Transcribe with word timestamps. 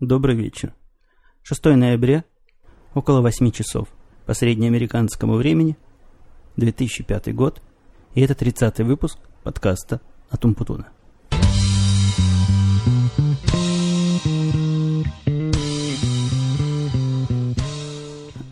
Добрый 0.00 0.36
вечер. 0.36 0.74
6 1.42 1.64
ноября, 1.64 2.24
около 2.92 3.22
8 3.22 3.50
часов 3.50 3.88
по 4.26 4.34
среднеамериканскому 4.34 5.36
времени, 5.36 5.78
2005 6.56 7.34
год, 7.34 7.62
и 8.12 8.20
это 8.20 8.34
30 8.34 8.80
выпуск 8.80 9.18
подкаста 9.42 10.02
от 10.28 10.44
Умпутуна. 10.44 10.90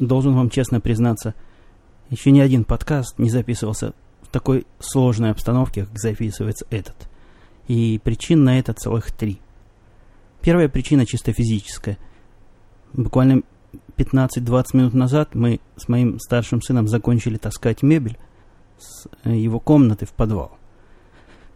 Должен 0.01 0.35
вам 0.35 0.49
честно 0.49 0.81
признаться, 0.81 1.35
еще 2.09 2.31
ни 2.31 2.41
один 2.41 2.65
подкаст 2.65 3.19
не 3.19 3.29
записывался 3.29 3.93
в 4.23 4.29
такой 4.29 4.67
сложной 4.79 5.31
обстановке, 5.31 5.85
как 5.85 5.99
записывается 5.99 6.67
этот. 6.71 6.97
И 7.69 8.01
причин 8.03 8.45
на 8.45 8.59
это 8.59 8.73
целых 8.73 9.13
три. 9.13 9.43
Первая 10.45 10.69
причина 10.69 11.07
чисто 11.07 11.33
физическая. 11.33 11.97
Буквально 12.93 13.41
15-20 13.97 14.65
минут 14.75 14.93
назад 14.93 15.35
мы 15.35 15.59
с 15.79 15.89
моим 15.89 16.21
старшим 16.21 16.61
сыном 16.61 16.87
закончили 16.87 17.39
таскать 17.39 17.83
мебель 17.83 18.19
с 18.79 19.09
э, 19.25 19.35
его 19.35 19.59
комнаты 19.59 20.05
в 20.05 20.13
подвал. 20.13 20.59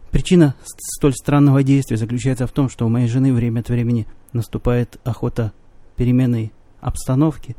Причина 0.09 0.55
столь 0.63 1.13
странного 1.13 1.61
действия 1.61 1.97
заключается 1.97 2.47
в 2.47 2.51
том, 2.51 2.67
что 2.67 2.87
у 2.87 2.89
моей 2.89 3.07
жены 3.07 3.31
время 3.31 3.59
от 3.59 3.69
времени 3.69 4.07
наступает 4.33 4.99
охота 5.03 5.53
переменной 5.95 6.51
обстановки, 6.81 7.55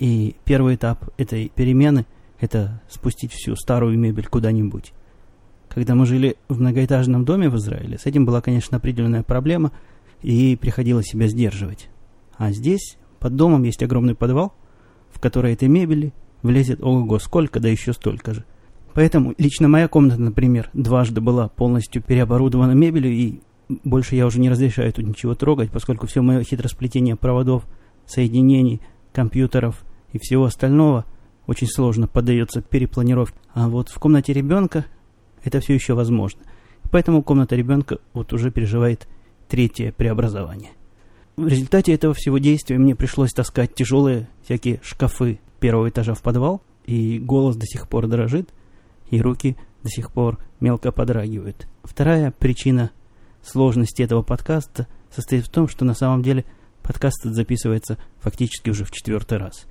и 0.00 0.34
первый 0.44 0.74
этап 0.74 1.10
этой 1.16 1.52
перемены– 1.54 2.06
это 2.40 2.82
спустить 2.88 3.32
всю 3.32 3.54
старую 3.54 3.96
мебель 3.96 4.26
куда-нибудь. 4.26 4.92
Когда 5.68 5.94
мы 5.94 6.06
жили 6.06 6.36
в 6.48 6.58
многоэтажном 6.58 7.24
доме 7.24 7.48
в 7.48 7.56
Израиле, 7.56 7.98
с 7.98 8.06
этим 8.06 8.26
была, 8.26 8.40
конечно, 8.40 8.78
определенная 8.78 9.22
проблема– 9.22 9.70
и 10.22 10.56
приходилось 10.56 11.06
себя 11.06 11.28
сдерживать. 11.28 11.88
А 12.36 12.52
здесь, 12.52 12.96
под 13.18 13.36
домом, 13.36 13.62
есть 13.64 13.82
огромный 13.82 14.14
подвал, 14.14 14.54
в 15.10 15.20
который 15.20 15.52
этой 15.52 15.68
мебели 15.68 16.12
влезет 16.42 16.82
ого-го 16.82 17.18
сколько, 17.18 17.60
да 17.60 17.68
еще 17.68 17.92
столько 17.92 18.34
же. 18.34 18.44
Поэтому 18.94 19.34
лично 19.38 19.68
моя 19.68 19.88
комната, 19.88 20.20
например, 20.20 20.70
дважды 20.72 21.20
была 21.20 21.48
полностью 21.48 22.02
переоборудована 22.02 22.72
мебелью, 22.72 23.12
и 23.12 23.40
больше 23.84 24.16
я 24.16 24.26
уже 24.26 24.38
не 24.38 24.50
разрешаю 24.50 24.92
тут 24.92 25.06
ничего 25.06 25.34
трогать, 25.34 25.70
поскольку 25.70 26.06
все 26.06 26.20
мое 26.20 26.42
хитросплетение 26.42 27.16
проводов, 27.16 27.64
соединений, 28.06 28.80
компьютеров 29.12 29.84
и 30.12 30.18
всего 30.18 30.44
остального 30.44 31.06
очень 31.46 31.68
сложно 31.68 32.06
поддается 32.06 32.60
перепланировке. 32.60 33.38
А 33.54 33.68
вот 33.68 33.88
в 33.88 33.98
комнате 33.98 34.32
ребенка 34.32 34.84
это 35.42 35.60
все 35.60 35.74
еще 35.74 35.94
возможно. 35.94 36.42
Поэтому 36.90 37.22
комната 37.22 37.56
ребенка 37.56 37.98
вот 38.12 38.32
уже 38.32 38.50
переживает 38.50 39.08
третье 39.52 39.92
преобразование. 39.92 40.70
В 41.36 41.46
результате 41.46 41.92
этого 41.92 42.14
всего 42.14 42.38
действия 42.38 42.78
мне 42.78 42.94
пришлось 42.94 43.32
таскать 43.32 43.74
тяжелые 43.74 44.26
всякие 44.46 44.80
шкафы 44.82 45.40
первого 45.60 45.90
этажа 45.90 46.14
в 46.14 46.22
подвал, 46.22 46.62
и 46.86 47.18
голос 47.18 47.56
до 47.56 47.66
сих 47.66 47.86
пор 47.86 48.06
дрожит, 48.06 48.48
и 49.10 49.20
руки 49.20 49.58
до 49.82 49.90
сих 49.90 50.10
пор 50.10 50.38
мелко 50.60 50.90
подрагивают. 50.90 51.68
Вторая 51.84 52.30
причина 52.30 52.92
сложности 53.42 54.00
этого 54.00 54.22
подкаста 54.22 54.86
состоит 55.14 55.44
в 55.44 55.50
том, 55.50 55.68
что 55.68 55.84
на 55.84 55.92
самом 55.92 56.22
деле 56.22 56.46
подкаст 56.82 57.22
записывается 57.24 57.98
фактически 58.20 58.70
уже 58.70 58.86
в 58.86 58.90
четвертый 58.90 59.36
раз. 59.36 59.66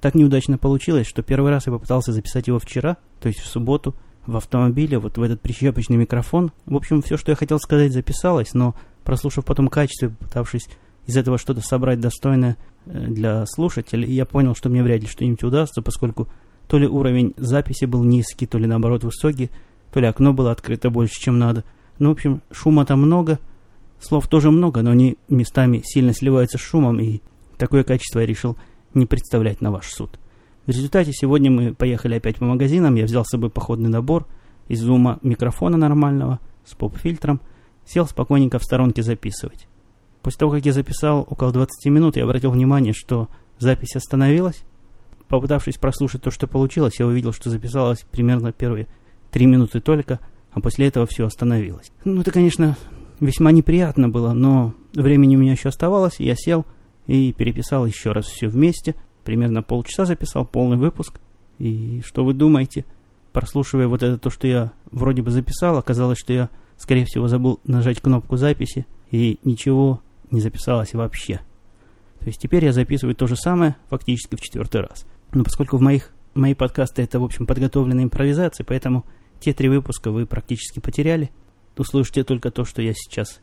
Так 0.00 0.16
неудачно 0.16 0.58
получилось, 0.58 1.06
что 1.06 1.22
первый 1.22 1.52
раз 1.52 1.68
я 1.68 1.72
попытался 1.72 2.12
записать 2.12 2.48
его 2.48 2.58
вчера, 2.58 2.96
то 3.20 3.28
есть 3.28 3.38
в 3.38 3.46
субботу, 3.46 3.94
в 4.26 4.36
автомобиле, 4.36 4.98
вот 4.98 5.18
в 5.18 5.22
этот 5.22 5.40
прищепочный 5.40 5.96
микрофон. 5.96 6.52
В 6.66 6.76
общем, 6.76 7.02
все, 7.02 7.16
что 7.16 7.32
я 7.32 7.36
хотел 7.36 7.58
сказать, 7.58 7.92
записалось, 7.92 8.54
но 8.54 8.74
прослушав 9.04 9.44
потом 9.44 9.68
качестве, 9.68 10.10
пытавшись 10.10 10.68
из 11.06 11.16
этого 11.16 11.38
что-то 11.38 11.60
собрать 11.60 12.00
достойное 12.00 12.56
э, 12.86 13.06
для 13.08 13.46
слушателей, 13.46 14.12
я 14.12 14.26
понял, 14.26 14.54
что 14.54 14.68
мне 14.68 14.82
вряд 14.82 15.00
ли 15.00 15.08
что-нибудь 15.08 15.42
удастся, 15.42 15.82
поскольку 15.82 16.28
то 16.68 16.78
ли 16.78 16.86
уровень 16.86 17.34
записи 17.36 17.86
был 17.86 18.04
низкий, 18.04 18.46
то 18.46 18.58
ли 18.58 18.66
наоборот 18.66 19.02
высокий, 19.02 19.50
то 19.92 20.00
ли 20.00 20.06
окно 20.06 20.32
было 20.32 20.52
открыто 20.52 20.90
больше, 20.90 21.20
чем 21.20 21.38
надо. 21.38 21.64
Ну, 21.98 22.10
в 22.10 22.12
общем, 22.12 22.42
шума 22.52 22.84
там 22.84 23.00
много, 23.00 23.38
слов 24.00 24.28
тоже 24.28 24.50
много, 24.50 24.82
но 24.82 24.90
они 24.90 25.18
местами 25.28 25.82
сильно 25.84 26.14
сливаются 26.14 26.58
с 26.58 26.60
шумом, 26.60 27.00
и 27.00 27.20
такое 27.58 27.82
качество 27.82 28.20
я 28.20 28.26
решил 28.26 28.56
не 28.94 29.06
представлять 29.06 29.60
на 29.60 29.70
ваш 29.70 29.86
суд. 29.86 30.18
В 30.66 30.70
результате 30.70 31.12
сегодня 31.12 31.50
мы 31.50 31.74
поехали 31.74 32.16
опять 32.16 32.36
по 32.36 32.44
магазинам, 32.44 32.94
я 32.94 33.04
взял 33.04 33.24
с 33.24 33.30
собой 33.30 33.50
походный 33.50 33.88
набор 33.88 34.26
из 34.68 34.80
зума 34.80 35.18
микрофона 35.22 35.76
нормального 35.76 36.38
с 36.64 36.74
поп-фильтром, 36.74 37.40
сел 37.86 38.06
спокойненько 38.06 38.58
в 38.58 38.64
сторонке 38.64 39.02
записывать. 39.02 39.66
После 40.22 40.38
того, 40.38 40.52
как 40.52 40.66
я 40.66 40.72
записал 40.72 41.26
около 41.28 41.50
20 41.52 41.86
минут, 41.86 42.16
я 42.16 42.24
обратил 42.24 42.50
внимание, 42.50 42.92
что 42.92 43.28
запись 43.58 43.96
остановилась. 43.96 44.62
Попытавшись 45.28 45.78
прослушать 45.78 46.22
то, 46.22 46.30
что 46.30 46.46
получилось, 46.46 46.98
я 46.98 47.06
увидел, 47.06 47.32
что 47.32 47.50
записалось 47.50 48.04
примерно 48.10 48.52
первые 48.52 48.86
3 49.30 49.46
минуты 49.46 49.80
только, 49.80 50.20
а 50.52 50.60
после 50.60 50.88
этого 50.88 51.06
все 51.06 51.24
остановилось. 51.24 51.90
Ну, 52.04 52.20
это, 52.20 52.32
конечно, 52.32 52.76
весьма 53.18 53.50
неприятно 53.52 54.08
было, 54.08 54.32
но 54.32 54.74
времени 54.94 55.36
у 55.36 55.38
меня 55.38 55.52
еще 55.52 55.68
оставалось, 55.68 56.18
я 56.18 56.34
сел 56.36 56.66
и 57.06 57.32
переписал 57.32 57.86
еще 57.86 58.12
раз 58.12 58.26
все 58.26 58.48
вместе. 58.48 58.94
Примерно 59.30 59.62
полчаса 59.62 60.06
записал 60.06 60.44
полный 60.44 60.76
выпуск. 60.76 61.20
И 61.58 62.02
что 62.04 62.24
вы 62.24 62.34
думаете? 62.34 62.84
Прослушивая 63.32 63.86
вот 63.86 64.02
это 64.02 64.18
то, 64.18 64.28
что 64.28 64.48
я 64.48 64.72
вроде 64.90 65.22
бы 65.22 65.30
записал, 65.30 65.78
оказалось, 65.78 66.18
что 66.18 66.32
я 66.32 66.50
Скорее 66.80 67.04
всего, 67.04 67.28
забыл 67.28 67.60
нажать 67.64 68.00
кнопку 68.00 68.38
записи, 68.38 68.86
и 69.10 69.38
ничего 69.44 70.00
не 70.30 70.40
записалось 70.40 70.94
вообще. 70.94 71.42
То 72.20 72.26
есть 72.26 72.40
теперь 72.40 72.64
я 72.64 72.72
записываю 72.72 73.14
то 73.14 73.26
же 73.26 73.36
самое 73.36 73.76
фактически 73.90 74.34
в 74.34 74.40
четвертый 74.40 74.80
раз. 74.80 75.04
Но 75.32 75.44
поскольку 75.44 75.76
в 75.76 75.82
моих 75.82 76.10
мои 76.32 76.54
подкасты 76.54 77.02
это, 77.02 77.20
в 77.20 77.24
общем, 77.24 77.46
подготовленная 77.46 78.04
импровизация, 78.04 78.64
поэтому 78.64 79.04
те 79.40 79.52
три 79.52 79.68
выпуска 79.68 80.10
вы 80.10 80.24
практически 80.24 80.80
потеряли. 80.80 81.30
Услышите 81.76 82.24
только 82.24 82.50
то, 82.50 82.64
что 82.64 82.80
я 82.80 82.94
сейчас 82.94 83.40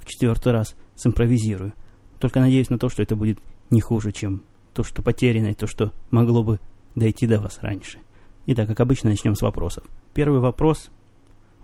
в 0.00 0.06
четвертый 0.06 0.52
раз 0.52 0.74
симпровизирую. 0.96 1.74
Только 2.18 2.40
надеюсь 2.40 2.70
на 2.70 2.78
то, 2.78 2.88
что 2.88 3.04
это 3.04 3.14
будет 3.14 3.38
не 3.70 3.80
хуже, 3.80 4.10
чем 4.10 4.42
то, 4.80 4.84
что 4.84 5.02
потеряно, 5.02 5.48
и 5.48 5.54
то, 5.54 5.66
что 5.66 5.92
могло 6.10 6.42
бы 6.42 6.58
дойти 6.94 7.26
до 7.26 7.38
вас 7.38 7.58
раньше. 7.60 7.98
Итак, 8.46 8.66
как 8.66 8.80
обычно, 8.80 9.10
начнем 9.10 9.34
с 9.34 9.42
вопросов. 9.42 9.84
Первый 10.14 10.40
вопрос 10.40 10.90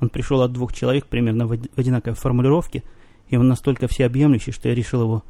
он 0.00 0.10
пришел 0.10 0.42
от 0.42 0.52
двух 0.52 0.74
человек 0.74 1.06
примерно 1.06 1.46
в 1.46 1.52
одинаковой 1.52 2.14
формулировке, 2.14 2.82
и 3.28 3.38
он 3.38 3.48
настолько 3.48 3.88
всеобъемлющий, 3.88 4.52
что 4.52 4.68
я 4.68 4.74
решил 4.74 5.02
его 5.02 5.24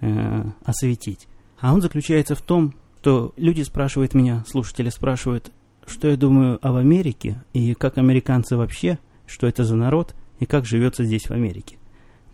э, 0.00 0.44
осветить. 0.62 1.26
А 1.58 1.72
он 1.72 1.80
заключается 1.80 2.34
в 2.34 2.42
том, 2.42 2.74
что 3.00 3.32
люди 3.36 3.62
спрашивают 3.62 4.14
меня, 4.14 4.44
слушатели 4.46 4.90
спрашивают, 4.90 5.52
что 5.86 6.08
я 6.08 6.16
думаю 6.16 6.58
об 6.60 6.74
Америке, 6.74 7.42
и 7.52 7.72
как 7.74 7.96
американцы 7.98 8.56
вообще, 8.56 8.98
что 9.26 9.46
это 9.46 9.64
за 9.64 9.76
народ, 9.76 10.16
и 10.40 10.44
как 10.44 10.66
живется 10.66 11.04
здесь 11.04 11.28
в 11.28 11.30
Америке. 11.30 11.78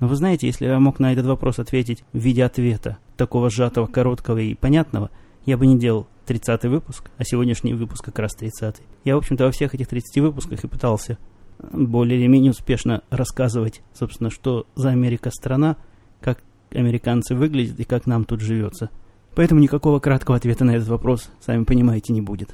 Но 0.03 0.09
вы 0.09 0.17
знаете, 0.17 0.49
если 0.49 0.67
я 0.67 0.81
мог 0.81 0.99
на 0.99 1.13
этот 1.13 1.27
вопрос 1.27 1.61
ответить 1.61 2.03
в 2.13 2.19
виде 2.19 2.43
ответа, 2.43 2.99
такого 3.17 3.51
сжатого, 3.51 3.87
короткого 3.87 4.39
и 4.39 4.57
понятного, 4.57 5.11
я 5.47 5.57
бы 5.57 5.65
не 5.65 5.79
делал 5.79 6.09
30 6.27 6.65
выпуск, 6.65 7.13
а 7.19 7.25
сегодняшний 7.25 7.73
выпуск 7.73 8.07
как 8.07 8.19
раз 8.19 8.35
30 8.35 8.79
-й. 8.79 8.83
Я, 9.05 9.15
в 9.15 9.19
общем-то, 9.19 9.45
во 9.45 9.53
всех 9.53 9.77
этих 9.77 9.87
30 9.87 10.21
выпусках 10.21 10.65
и 10.65 10.67
пытался 10.67 11.19
более 11.73 12.19
или 12.19 12.27
менее 12.27 12.51
успешно 12.51 13.05
рассказывать, 13.11 13.81
собственно, 13.95 14.29
что 14.31 14.67
за 14.75 14.91
Америка 14.91 15.31
страна, 15.31 15.77
как 16.21 16.43
американцы 16.73 17.37
выглядят 17.37 17.79
и 17.79 17.85
как 17.85 18.07
нам 18.07 18.25
тут 18.25 18.41
живется. 18.41 18.91
Поэтому 19.37 19.61
никакого 19.61 20.01
краткого 20.01 20.37
ответа 20.37 20.65
на 20.65 20.73
этот 20.73 20.89
вопрос, 20.89 21.31
сами 21.39 21.63
понимаете, 21.63 22.13
не 22.13 22.23
будет. 22.23 22.53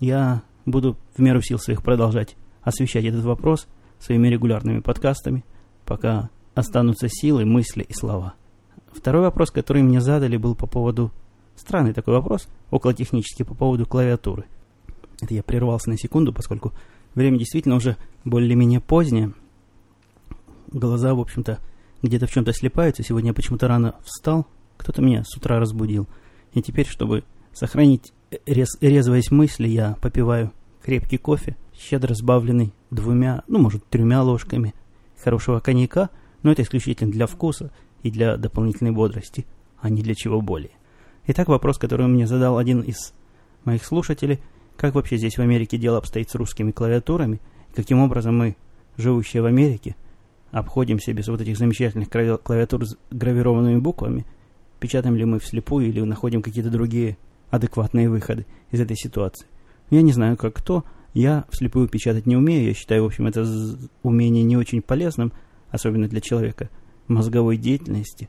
Я 0.00 0.42
буду 0.66 0.96
в 1.16 1.22
меру 1.22 1.40
сил 1.40 1.60
своих 1.60 1.84
продолжать 1.84 2.34
освещать 2.62 3.04
этот 3.04 3.22
вопрос 3.22 3.68
своими 4.00 4.26
регулярными 4.26 4.80
подкастами, 4.80 5.44
пока 5.86 6.30
останутся 6.54 7.08
силы, 7.08 7.44
мысли 7.44 7.82
и 7.82 7.92
слова. 7.92 8.34
Второй 8.92 9.22
вопрос, 9.22 9.50
который 9.50 9.82
мне 9.82 10.00
задали, 10.00 10.36
был 10.36 10.54
по 10.54 10.66
поводу... 10.66 11.10
Странный 11.56 11.92
такой 11.92 12.14
вопрос, 12.14 12.48
около 12.70 12.94
технический, 12.94 13.44
по 13.44 13.54
поводу 13.54 13.84
клавиатуры. 13.84 14.46
Это 15.20 15.34
я 15.34 15.42
прервался 15.42 15.90
на 15.90 15.98
секунду, 15.98 16.32
поскольку 16.32 16.72
Время 17.14 17.38
действительно 17.38 17.76
уже 17.76 17.96
более-менее 18.24 18.80
позднее. 18.80 19.32
Глаза, 20.68 21.14
в 21.14 21.20
общем-то, 21.20 21.58
где-то 22.02 22.26
в 22.26 22.32
чем-то 22.32 22.52
слепаются. 22.52 23.02
Сегодня 23.02 23.30
я 23.30 23.34
почему-то 23.34 23.66
рано 23.66 23.96
встал. 24.04 24.46
Кто-то 24.76 25.02
меня 25.02 25.24
с 25.24 25.36
утра 25.36 25.58
разбудил. 25.58 26.06
И 26.54 26.62
теперь, 26.62 26.86
чтобы 26.86 27.24
сохранить 27.52 28.12
рез 28.46 28.78
резвость 28.80 29.32
мысли, 29.32 29.68
я 29.68 29.96
попиваю 30.00 30.52
крепкий 30.82 31.18
кофе, 31.18 31.56
щедро 31.76 32.14
сбавленный 32.14 32.72
двумя, 32.90 33.42
ну, 33.48 33.58
может, 33.58 33.84
тремя 33.86 34.22
ложками 34.22 34.74
хорошего 35.22 35.60
коньяка, 35.60 36.10
но 36.42 36.52
это 36.52 36.62
исключительно 36.62 37.10
для 37.10 37.26
вкуса 37.26 37.70
и 38.02 38.10
для 38.10 38.36
дополнительной 38.36 38.92
бодрости, 38.92 39.46
а 39.80 39.90
не 39.90 40.02
для 40.02 40.14
чего 40.14 40.40
более. 40.40 40.72
Итак, 41.26 41.48
вопрос, 41.48 41.78
который 41.78 42.06
мне 42.06 42.26
задал 42.26 42.58
один 42.58 42.80
из 42.80 43.12
моих 43.64 43.84
слушателей– 43.84 44.40
как 44.80 44.94
вообще 44.94 45.18
здесь 45.18 45.36
в 45.36 45.42
Америке 45.42 45.76
дело 45.76 45.98
обстоит 45.98 46.30
с 46.30 46.34
русскими 46.34 46.70
клавиатурами? 46.70 47.38
И 47.70 47.74
каким 47.74 47.98
образом 48.00 48.38
мы, 48.38 48.56
живущие 48.96 49.42
в 49.42 49.44
Америке, 49.44 49.94
обходимся 50.52 51.12
без 51.12 51.28
вот 51.28 51.42
этих 51.42 51.58
замечательных 51.58 52.08
клавиатур 52.08 52.86
с 52.86 52.96
гравированными 53.10 53.78
буквами 53.78 54.24
печатаем 54.78 55.16
ли 55.16 55.26
мы 55.26 55.38
вслепую 55.38 55.86
или 55.86 56.00
находим 56.00 56.40
какие-то 56.40 56.70
другие 56.70 57.18
адекватные 57.50 58.08
выходы 58.08 58.46
из 58.70 58.80
этой 58.80 58.96
ситуации. 58.96 59.46
Я 59.90 60.00
не 60.00 60.12
знаю, 60.12 60.38
как 60.38 60.54
кто, 60.54 60.84
я 61.12 61.44
вслепую 61.50 61.86
печатать 61.86 62.24
не 62.24 62.36
умею, 62.36 62.68
я 62.68 62.72
считаю, 62.72 63.02
в 63.02 63.06
общем, 63.08 63.26
это 63.26 63.44
умение 64.02 64.44
не 64.44 64.56
очень 64.56 64.80
полезным, 64.80 65.34
особенно 65.70 66.08
для 66.08 66.20
человека 66.20 66.70
мозговой 67.08 67.56
деятельности. 67.56 68.28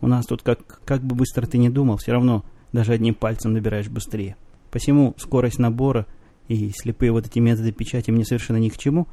У 0.00 0.08
нас 0.08 0.26
тут 0.26 0.42
как, 0.42 0.80
как 0.84 1.02
бы 1.02 1.14
быстро 1.14 1.46
ты 1.46 1.58
не 1.58 1.70
думал, 1.70 1.96
все 1.96 2.12
равно 2.12 2.44
даже 2.72 2.92
одним 2.92 3.14
пальцем 3.14 3.52
набираешь 3.52 3.88
быстрее. 3.88 4.36
Посему 4.70 5.14
скорость 5.18 5.58
набора 5.58 6.06
и 6.48 6.70
слепые 6.70 7.12
вот 7.12 7.26
эти 7.26 7.38
методы 7.38 7.72
печати 7.72 8.10
мне 8.10 8.24
совершенно 8.24 8.58
ни 8.58 8.68
к 8.68 8.76
чему. 8.76 9.06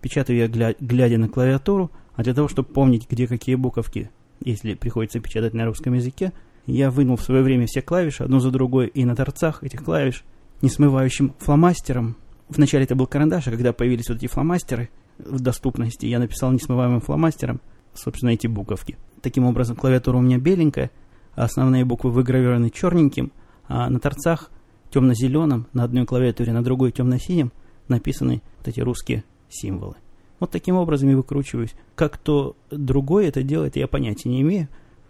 Печатаю 0.00 0.38
я, 0.38 0.48
гля 0.48 0.74
глядя 0.80 1.18
на 1.18 1.28
клавиатуру, 1.28 1.90
а 2.14 2.22
для 2.22 2.34
того, 2.34 2.48
чтобы 2.48 2.68
помнить, 2.68 3.08
где 3.08 3.26
какие 3.26 3.54
буковки, 3.54 4.10
если 4.40 4.74
приходится 4.74 5.20
печатать 5.20 5.54
на 5.54 5.64
русском 5.64 5.94
языке, 5.94 6.32
я 6.66 6.90
вынул 6.90 7.16
в 7.16 7.22
свое 7.22 7.42
время 7.42 7.66
все 7.66 7.82
клавиши, 7.82 8.24
одну 8.24 8.40
за 8.40 8.50
другой, 8.50 8.88
и 8.88 9.04
на 9.04 9.14
торцах 9.14 9.62
этих 9.62 9.84
клавиш, 9.84 10.24
несмывающим 10.62 11.34
фломастером, 11.38 12.16
вначале 12.48 12.84
это 12.84 12.94
был 12.94 13.06
карандаш, 13.06 13.48
а 13.48 13.50
когда 13.50 13.72
появились 13.72 14.08
вот 14.08 14.18
эти 14.18 14.26
фломастеры 14.26 14.90
в 15.18 15.40
доступности, 15.40 16.06
я 16.06 16.18
написал 16.18 16.52
несмываемым 16.52 17.00
фломастером, 17.00 17.60
собственно, 17.94 18.30
эти 18.30 18.46
буковки. 18.46 18.96
Таким 19.22 19.44
образом, 19.44 19.76
клавиатура 19.76 20.18
у 20.18 20.20
меня 20.20 20.38
беленькая, 20.38 20.90
а 21.34 21.44
основные 21.44 21.84
буквы 21.84 22.10
выгравированы 22.10 22.70
черненьким, 22.70 23.32
а 23.68 23.88
на 23.88 23.98
торцах 23.98 24.50
темно-зеленым, 24.90 25.66
на 25.72 25.84
одной 25.84 26.06
клавиатуре, 26.06 26.52
на 26.52 26.62
другой 26.62 26.92
темно-синим 26.92 27.52
написаны 27.88 28.42
вот 28.58 28.68
эти 28.68 28.80
русские 28.80 29.24
символы. 29.48 29.96
Вот 30.40 30.50
таким 30.50 30.76
образом 30.76 31.08
я 31.10 31.16
выкручиваюсь. 31.16 31.74
Как 31.94 32.18
то 32.18 32.56
другой 32.70 33.26
это 33.26 33.42
делает, 33.42 33.76
я 33.76 33.86
понятия 33.86 34.28
не 34.28 34.42
имею. 34.42 34.68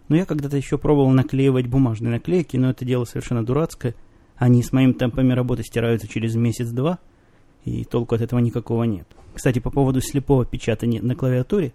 Но 0.08 0.16
я 0.16 0.26
когда-то 0.26 0.56
еще 0.56 0.76
пробовал 0.78 1.10
наклеивать 1.10 1.66
бумажные 1.66 2.12
наклейки, 2.12 2.56
но 2.56 2.70
это 2.70 2.84
дело 2.84 3.04
совершенно 3.04 3.44
дурацкое. 3.44 3.94
Они 4.36 4.62
с 4.62 4.72
моим 4.72 4.94
темпами 4.94 5.32
работы 5.32 5.62
стираются 5.62 6.08
через 6.08 6.34
месяц-два, 6.34 6.98
и 7.64 7.84
толку 7.84 8.14
от 8.14 8.20
этого 8.20 8.40
никакого 8.40 8.84
нет. 8.84 9.06
Кстати, 9.34 9.58
по 9.58 9.70
поводу 9.70 10.00
слепого 10.00 10.44
печатания 10.44 11.02
на 11.02 11.14
клавиатуре, 11.14 11.72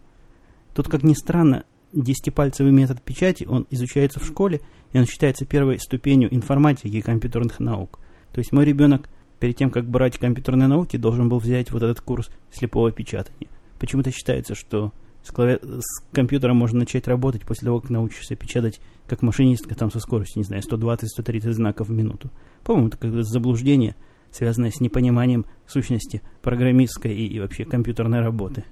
тут, 0.74 0.88
как 0.88 1.03
ни 1.03 1.13
странно, 1.13 1.65
десятипальцевый 1.94 2.71
метод 2.71 3.01
печати, 3.01 3.45
он 3.45 3.65
изучается 3.69 4.19
в 4.19 4.25
школе, 4.25 4.62
и 4.94 5.00
он 5.00 5.06
считается 5.06 5.45
первой 5.45 5.80
ступенью 5.80 6.33
информатики 6.33 6.95
и 6.95 7.01
компьютерных 7.01 7.59
наук. 7.59 8.00
То 8.31 8.39
есть 8.39 8.51
мой 8.51 8.65
ребенок 8.65 9.09
перед 9.39 9.56
тем, 9.56 9.71
как 9.71 9.86
брать 9.86 10.18
компьютерные 10.18 10.68
науки, 10.68 10.97
должен 10.97 11.30
был 11.30 11.39
взять 11.39 11.71
вот 11.71 11.83
этот 11.83 12.01
курс 12.01 12.30
слепого 12.51 12.92
печатания. 12.92 13.50
Почему-то 13.80 14.12
считается, 14.12 14.56
что 14.56 14.94
с, 15.24 15.31
клави... 15.31 15.59
с 15.62 16.03
компьютером 16.12 16.57
можно 16.57 16.80
начать 16.80 17.07
работать 17.07 17.44
после 17.44 17.65
того, 17.65 17.81
как 17.81 17.89
научишься 17.89 18.35
печатать 18.35 18.80
как 19.07 19.21
машинистка 19.21 19.75
там 19.75 19.92
со 19.92 20.00
скоростью, 20.00 20.39
не 20.39 20.44
знаю, 20.44 20.62
120-130 20.62 21.51
знаков 21.51 21.88
в 21.88 21.92
минуту. 21.92 22.30
По-моему, 22.63 22.89
это 22.89 22.97
какое-то 22.97 23.24
заблуждение, 23.24 23.95
связанное 24.31 24.71
с 24.71 24.79
непониманием 24.79 25.45
сущности 25.67 26.21
программистской 26.41 27.13
и, 27.13 27.27
и 27.27 27.39
вообще 27.39 27.65
компьютерной 27.65 28.21
работы. 28.21 28.63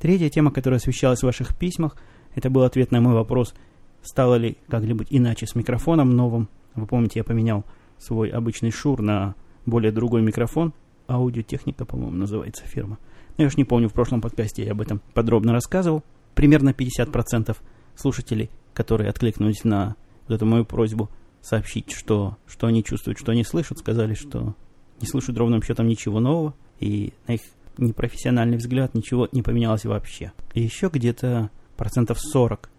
Третья 0.00 0.30
тема, 0.30 0.50
которая 0.50 0.78
освещалась 0.78 1.20
в 1.20 1.24
ваших 1.24 1.56
письмах, 1.56 1.96
это 2.34 2.48
был 2.48 2.62
ответ 2.62 2.90
на 2.90 3.00
мой 3.00 3.14
вопрос, 3.14 3.54
стало 4.02 4.36
ли 4.36 4.56
как-нибудь 4.68 5.08
иначе 5.10 5.46
с 5.46 5.54
микрофоном 5.54 6.10
новым. 6.16 6.48
Вы 6.74 6.86
помните, 6.86 7.20
я 7.20 7.24
поменял 7.24 7.64
свой 7.98 8.30
обычный 8.30 8.70
шур 8.70 9.02
на 9.02 9.34
более 9.66 9.92
другой 9.92 10.22
микрофон. 10.22 10.72
Аудиотехника, 11.08 11.84
по-моему, 11.84 12.16
называется 12.16 12.64
фирма. 12.64 12.98
Я 13.36 13.46
уж 13.46 13.56
не 13.56 13.64
помню, 13.64 13.88
в 13.88 13.92
прошлом 13.92 14.20
подкасте 14.20 14.64
я 14.64 14.72
об 14.72 14.80
этом 14.80 15.02
подробно 15.12 15.52
рассказывал. 15.52 16.04
Примерно 16.34 16.70
50% 16.70 17.56
слушателей, 17.96 18.50
которые 18.72 19.10
откликнулись 19.10 19.64
на 19.64 19.96
вот 20.28 20.36
эту 20.36 20.46
мою 20.46 20.64
просьбу 20.64 21.10
сообщить, 21.42 21.90
что, 21.92 22.36
что 22.46 22.66
они 22.66 22.84
чувствуют, 22.84 23.18
что 23.18 23.32
они 23.32 23.44
слышат, 23.44 23.78
сказали, 23.78 24.14
что 24.14 24.54
не 25.00 25.06
слышат 25.06 25.36
ровным 25.36 25.62
счетом 25.62 25.88
ничего 25.88 26.20
нового, 26.20 26.54
и 26.78 27.12
на 27.26 27.32
их 27.32 27.40
непрофессиональный 27.78 28.56
взгляд 28.56 28.94
ничего 28.94 29.28
не 29.32 29.42
поменялось 29.42 29.84
вообще. 29.84 30.32
И 30.54 30.62
еще 30.62 30.90
где-то 30.92 31.50
процентов 31.76 32.18
40, 32.20 32.70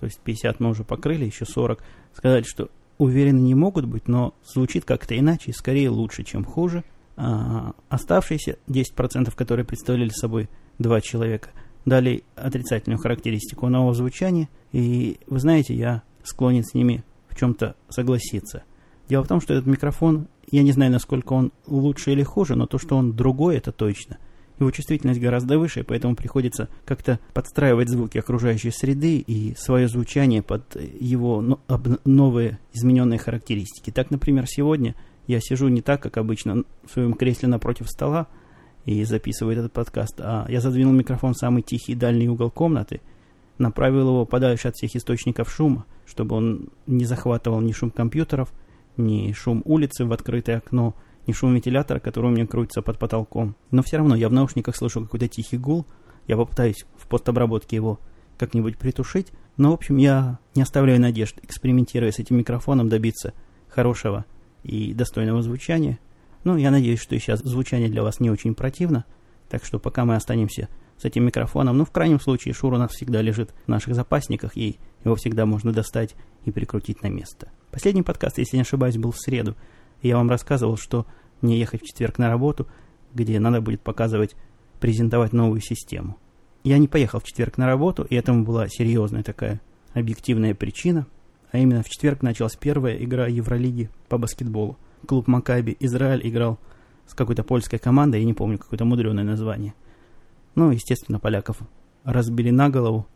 то 0.00 0.06
есть 0.06 0.20
50 0.20 0.60
мы 0.60 0.70
уже 0.70 0.84
покрыли, 0.84 1.24
еще 1.24 1.44
40, 1.44 1.82
сказали, 2.14 2.42
что 2.42 2.70
уверены 2.98 3.40
не 3.40 3.54
могут 3.54 3.86
быть, 3.86 4.08
но 4.08 4.34
звучит 4.44 4.84
как-то 4.84 5.18
иначе 5.18 5.50
и 5.50 5.54
скорее 5.54 5.90
лучше, 5.90 6.22
чем 6.24 6.44
хуже. 6.44 6.84
А 7.16 7.74
оставшиеся 7.88 8.58
10%, 8.68 9.34
которые 9.34 9.66
представляли 9.66 10.10
собой 10.10 10.48
два 10.78 11.00
человека, 11.00 11.50
дали 11.84 12.24
отрицательную 12.36 12.98
характеристику 12.98 13.68
нового 13.68 13.94
звучания, 13.94 14.48
и 14.72 15.18
вы 15.26 15.38
знаете, 15.40 15.74
я 15.74 16.02
склонен 16.24 16.64
с 16.64 16.74
ними 16.74 17.04
в 17.28 17.36
чем-то 17.36 17.76
согласиться. 17.88 18.62
Дело 19.08 19.24
в 19.24 19.28
том, 19.28 19.40
что 19.40 19.54
этот 19.54 19.66
микрофон, 19.66 20.28
я 20.52 20.62
не 20.62 20.72
знаю, 20.72 20.92
насколько 20.92 21.32
он 21.32 21.52
лучше 21.66 22.12
или 22.12 22.22
хуже, 22.22 22.54
но 22.54 22.66
то, 22.66 22.78
что 22.78 22.96
он 22.96 23.14
другой, 23.14 23.56
это 23.56 23.72
точно– 23.72 24.18
его 24.62 24.70
чувствительность 24.70 25.20
гораздо 25.20 25.58
выше, 25.58 25.84
поэтому 25.84 26.16
приходится 26.16 26.68
как-то 26.84 27.18
подстраивать 27.34 27.88
звуки 27.88 28.18
окружающей 28.18 28.70
среды 28.70 29.18
и 29.18 29.54
свое 29.56 29.88
звучание 29.88 30.42
под 30.42 30.76
его 30.98 31.58
новые 32.04 32.58
измененные 32.72 33.18
характеристики. 33.18 33.90
Так, 33.90 34.10
например, 34.10 34.46
сегодня 34.46 34.94
я 35.26 35.40
сижу 35.40 35.68
не 35.68 35.82
так, 35.82 36.02
как 36.02 36.16
обычно, 36.16 36.64
в 36.84 36.92
своем 36.92 37.14
кресле 37.14 37.48
напротив 37.48 37.88
стола 37.88 38.26
и 38.84 39.04
записываю 39.04 39.56
этот 39.56 39.72
подкаст, 39.72 40.20
а 40.20 40.46
я 40.48 40.60
задвинул 40.60 40.92
микрофон 40.92 41.34
в 41.34 41.38
самый 41.38 41.62
тихий 41.62 41.94
дальний 41.94 42.28
угол 42.28 42.50
комнаты, 42.50 43.00
направил 43.58 44.08
его 44.08 44.26
подальше 44.26 44.68
от 44.68 44.74
всех 44.74 44.96
источников 44.96 45.52
шума, 45.52 45.84
чтобы 46.04 46.36
он 46.36 46.70
не 46.86 47.04
захватывал 47.04 47.60
ни 47.60 47.72
шум 47.72 47.90
компьютеров, 47.90 48.52
ни 48.96 49.32
шум 49.32 49.62
улицы 49.64 50.04
в 50.04 50.12
открытое 50.12 50.58
окно, 50.58 50.94
ни 51.26 51.32
шум 51.32 51.54
вентилятора, 51.54 52.00
который 52.00 52.26
у 52.26 52.34
меня 52.34 52.46
крутится 52.46 52.82
под 52.82 52.98
потолком. 52.98 53.56
Но 53.70 53.82
все 53.82 53.98
равно 53.98 54.14
я 54.14 54.28
в 54.28 54.32
наушниках 54.32 54.76
слышу 54.76 55.02
какой-то 55.02 55.28
тихий 55.28 55.58
гул. 55.58 55.86
Я 56.26 56.36
попытаюсь 56.36 56.84
в 56.96 57.06
постобработке 57.06 57.76
его 57.76 58.00
как-нибудь 58.38 58.78
притушить. 58.78 59.32
Но, 59.56 59.70
в 59.70 59.74
общем, 59.74 59.96
я 59.98 60.38
не 60.54 60.62
оставляю 60.62 61.00
надежд, 61.00 61.38
экспериментируя 61.42 62.10
с 62.10 62.18
этим 62.18 62.38
микрофоном, 62.38 62.88
добиться 62.88 63.34
хорошего 63.68 64.24
и 64.62 64.94
достойного 64.94 65.42
звучания. 65.42 65.98
Ну, 66.44 66.56
я 66.56 66.70
надеюсь, 66.70 67.00
что 67.00 67.14
и 67.14 67.18
сейчас 67.18 67.40
звучание 67.40 67.88
для 67.88 68.02
вас 68.02 68.18
не 68.20 68.30
очень 68.30 68.54
противно. 68.54 69.04
Так 69.48 69.64
что 69.64 69.78
пока 69.78 70.04
мы 70.04 70.16
останемся 70.16 70.68
с 70.96 71.04
этим 71.04 71.24
микрофоном, 71.24 71.76
ну, 71.76 71.84
в 71.84 71.90
крайнем 71.90 72.20
случае, 72.20 72.54
шур 72.54 72.72
у 72.72 72.78
нас 72.78 72.92
всегда 72.92 73.20
лежит 73.20 73.50
в 73.66 73.68
наших 73.68 73.94
запасниках, 73.94 74.56
и 74.56 74.78
его 75.04 75.14
всегда 75.14 75.46
можно 75.46 75.72
достать 75.72 76.14
и 76.44 76.50
прикрутить 76.50 77.02
на 77.02 77.08
место. 77.08 77.50
Последний 77.72 78.02
подкаст, 78.02 78.38
если 78.38 78.56
не 78.56 78.62
ошибаюсь, 78.62 78.98
был 78.98 79.10
в 79.10 79.18
среду 79.18 79.56
я 80.02 80.16
вам 80.16 80.28
рассказывал, 80.28 80.76
что 80.76 81.06
мне 81.40 81.58
ехать 81.58 81.82
в 81.82 81.86
четверг 81.86 82.18
на 82.18 82.28
работу, 82.28 82.66
где 83.14 83.38
надо 83.38 83.60
будет 83.60 83.80
показывать, 83.80 84.36
презентовать 84.80 85.32
новую 85.32 85.60
систему. 85.60 86.18
Я 86.64 86.78
не 86.78 86.88
поехал 86.88 87.20
в 87.20 87.24
четверг 87.24 87.56
на 87.58 87.66
работу, 87.66 88.04
и 88.04 88.14
этому 88.14 88.44
была 88.44 88.68
серьезная 88.68 89.22
такая 89.22 89.60
объективная 89.94 90.54
причина. 90.54 91.06
А 91.50 91.58
именно 91.58 91.82
в 91.82 91.88
четверг 91.88 92.22
началась 92.22 92.56
первая 92.56 92.96
игра 92.96 93.26
Евролиги 93.26 93.90
по 94.08 94.18
баскетболу. 94.18 94.76
Клуб 95.06 95.26
Макаби 95.26 95.76
Израиль 95.80 96.26
играл 96.28 96.58
с 97.06 97.14
какой-то 97.14 97.42
польской 97.42 97.78
командой, 97.78 98.20
я 98.20 98.26
не 98.26 98.34
помню, 98.34 98.58
какое-то 98.58 98.84
мудреное 98.84 99.24
название. 99.24 99.74
Ну, 100.54 100.70
естественно, 100.70 101.18
поляков 101.18 101.58
разбили 102.04 102.50
на 102.50 102.70
голову. 102.70 103.06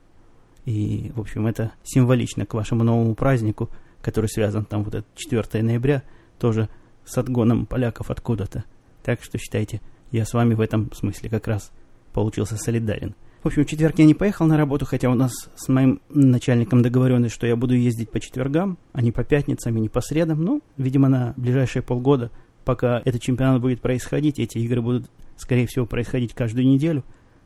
И, 0.65 1.13
в 1.15 1.21
общем, 1.21 1.47
это 1.47 1.73
символично 1.85 2.47
к 2.47 2.55
вашему 2.55 2.85
новому 2.85 3.15
празднику, 3.15 3.71
который 4.07 4.29
связан 4.29 4.65
там 4.65 4.85
вот 4.85 4.95
этот 4.95 5.15
4 5.17 5.63
ноября– 5.63 6.03
тоже 6.39 6.69
с 7.05 7.17
отгоном 7.19 7.67
поляков 7.67 8.11
откуда-то. 8.11 8.65
Так 9.03 9.23
что 9.23 9.39
считайте, 9.39 9.81
я 10.11 10.25
с 10.25 10.33
вами 10.33 10.55
в 10.55 10.61
этом 10.61 10.93
смысле 10.93 11.31
как 11.31 11.47
раз 11.47 11.73
получился 12.13 12.57
солидарен. 12.57 13.15
В 13.43 13.47
общем, 13.47 13.65
в 13.65 13.69
четверг 13.69 13.99
я 13.99 14.07
не 14.07 14.15
поехал 14.15 14.47
на 14.47 14.57
работу, 14.57 14.87
хотя 14.87 15.09
у 15.09 15.15
нас 15.15 15.33
с 15.55 15.69
моим 15.69 16.01
начальником 16.09 16.83
договоренность, 16.83 17.35
что 17.35 17.47
я 17.47 17.55
буду 17.55 17.75
ездить 17.75 18.11
по 18.11 18.19
четвергам, 18.19 18.77
а 18.93 19.03
не 19.03 19.13
по 19.13 19.23
пятницам 19.23 19.77
и 19.77 19.81
не 19.81 19.89
по 19.89 20.01
средам. 20.01 20.43
Ну, 20.43 20.63
видимо, 20.77 21.09
на 21.09 21.35
ближайшие 21.37 21.83
полгода, 21.83 22.33
пока 22.65 23.01
этот 23.05 23.23
чемпионат 23.23 23.61
будет 23.61 23.81
происходить, 23.81 24.41
эти 24.41 24.59
игры 24.59 24.83
будут, 24.83 25.09
скорее 25.37 25.67
всего, 25.69 25.87
происходить 25.87 26.35
каждую 26.35 26.67
неделю, 26.67 27.05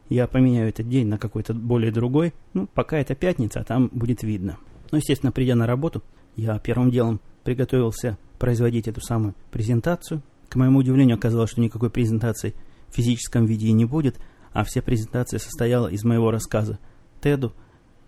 я 0.08 0.26
поменяю 0.26 0.70
этот 0.70 0.88
день 0.88 1.06
на 1.06 1.18
какой-то 1.18 1.52
более 1.52 1.92
другой. 1.92 2.32
Ну, 2.54 2.66
пока 2.66 2.98
это 2.98 3.14
пятница, 3.14 3.60
а 3.60 3.64
там 3.64 3.90
будет 3.92 4.22
видно. 4.22 4.56
Ну, 4.90 4.98
естественно, 4.98 5.32
придя 5.32 5.54
на 5.54 5.66
работу, 5.66 6.02
я 6.36 6.58
первым 6.58 6.90
делом 6.90 7.20
приготовился 7.44 8.18
производить 8.38 8.88
эту 8.88 9.00
самую 9.00 9.34
презентацию. 9.50 10.22
К 10.48 10.56
моему 10.56 10.78
удивлению 10.78 11.16
оказалось, 11.16 11.50
что 11.50 11.60
никакой 11.60 11.90
презентации 11.90 12.54
в 12.88 12.94
физическом 12.94 13.46
виде 13.46 13.70
не 13.72 13.84
будет, 13.84 14.18
а 14.52 14.64
вся 14.64 14.82
презентация 14.82 15.38
состояла 15.38 15.88
из 15.88 16.04
моего 16.04 16.30
рассказа 16.30 16.78
Теду, 17.20 17.52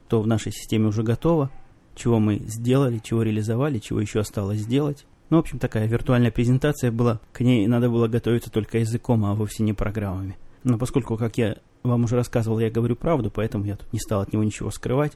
то 0.09 0.23
в 0.23 0.27
нашей 0.27 0.53
системе 0.53 0.87
уже 0.87 1.03
готово, 1.03 1.51
чего 1.95 2.19
мы 2.19 2.39
сделали, 2.47 2.99
чего 2.99 3.23
реализовали, 3.23 3.79
чего 3.79 4.01
еще 4.01 4.21
осталось 4.21 4.61
сделать. 4.61 5.07
Ну, 5.31 5.37
в 5.37 5.41
общем, 5.41 5.59
такая 5.59 5.87
виртуальная 5.87 6.31
презентация 6.31 6.91
была. 6.91 7.21
К 7.33 7.41
ней 7.41 7.67
надо 7.67 7.89
было 7.89 8.09
готовиться 8.09 8.51
только 8.51 8.79
языком, 8.79 9.25
а 9.25 9.35
вовсе 9.35 9.63
не 9.63 9.73
программами. 9.73 10.37
Но 10.65 10.79
поскольку, 10.79 11.17
как 11.17 11.39
я 11.39 11.57
вам 11.83 12.05
уже 12.05 12.17
рассказывал, 12.17 12.59
я 12.59 12.71
говорю 12.71 12.97
правду, 12.97 13.31
поэтому 13.31 13.65
я 13.65 13.77
тут 13.77 13.93
не 13.93 13.99
стал 13.99 14.21
от 14.21 14.33
него 14.33 14.45
ничего 14.45 14.71
скрывать. 14.71 15.13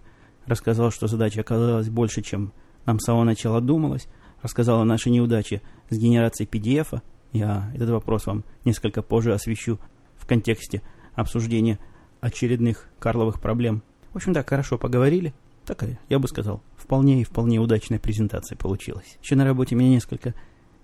рассказал, 0.47 0.91
что 0.91 1.07
задача 1.07 1.41
оказалась 1.41 1.89
больше, 1.89 2.23
чем 2.23 2.53
нам 2.87 3.01
с 3.01 3.05
самого 3.05 3.25
начала 3.25 3.61
думалось, 3.61 4.09
рассказал 4.43 4.81
о 4.81 4.85
нашей 4.85 5.13
неудаче 5.13 5.61
с 5.91 5.99
генерацией 5.99 6.49
PDF. 6.49 6.93
-а. 6.93 7.01
Я 7.33 7.71
этот 7.75 7.91
вопрос 7.91 8.27
вам 8.27 8.45
несколько 8.65 9.03
позже 9.03 9.35
освещу 9.35 9.79
в 10.17 10.27
контексте 10.27 10.83
обсуждения 11.15 11.79
очередных 12.21 12.89
Карловых 12.99 13.41
проблем. 13.41 13.83
В 14.13 14.17
общем, 14.17 14.33
так, 14.33 14.49
хорошо 14.49 14.79
поговорили. 14.79 15.35
Такая, 15.65 15.99
я 16.09 16.19
бы 16.19 16.29
сказал, 16.29 16.63
вполне 16.77 17.21
и 17.21 17.25
вполне 17.25 17.59
удачная 17.59 17.99
презентация 17.99 18.57
получилась. 18.57 19.19
Еще 19.21 19.35
на 19.35 19.45
работе 19.45 19.75
меня 19.75 19.91
несколько 19.91 20.35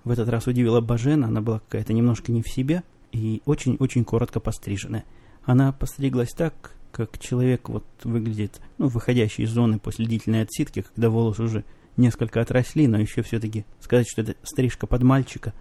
в 0.04 0.10
этот 0.10 0.28
раз 0.28 0.46
удивила 0.46 0.80
Бажена. 0.80 1.28
Она 1.28 1.40
была 1.40 1.60
какая-то 1.60 1.92
немножко 1.92 2.32
не 2.32 2.42
в 2.42 2.48
себе 2.48 2.82
и 3.12 3.42
очень-очень 3.44 4.04
коротко 4.04 4.40
постриженная. 4.40 5.04
Она 5.44 5.72
постриглась 5.72 6.32
так, 6.32 6.74
как 6.90 7.18
человек 7.18 7.68
вот 7.68 7.84
выглядит, 8.04 8.60
ну, 8.78 8.88
выходящий 8.88 9.44
из 9.44 9.50
зоны 9.50 9.78
после 9.78 10.06
длительной 10.06 10.42
отсидки, 10.42 10.82
когда 10.82 11.10
волосы 11.10 11.42
уже 11.44 11.64
несколько 11.96 12.40
отросли, 12.40 12.86
но 12.86 12.98
еще 12.98 13.22
все-таки 13.22 13.64
сказать, 13.80 14.08
что 14.08 14.22
это 14.22 14.34
стрижка 14.42 14.86
под 14.86 15.02
мальчика, 15.02 15.52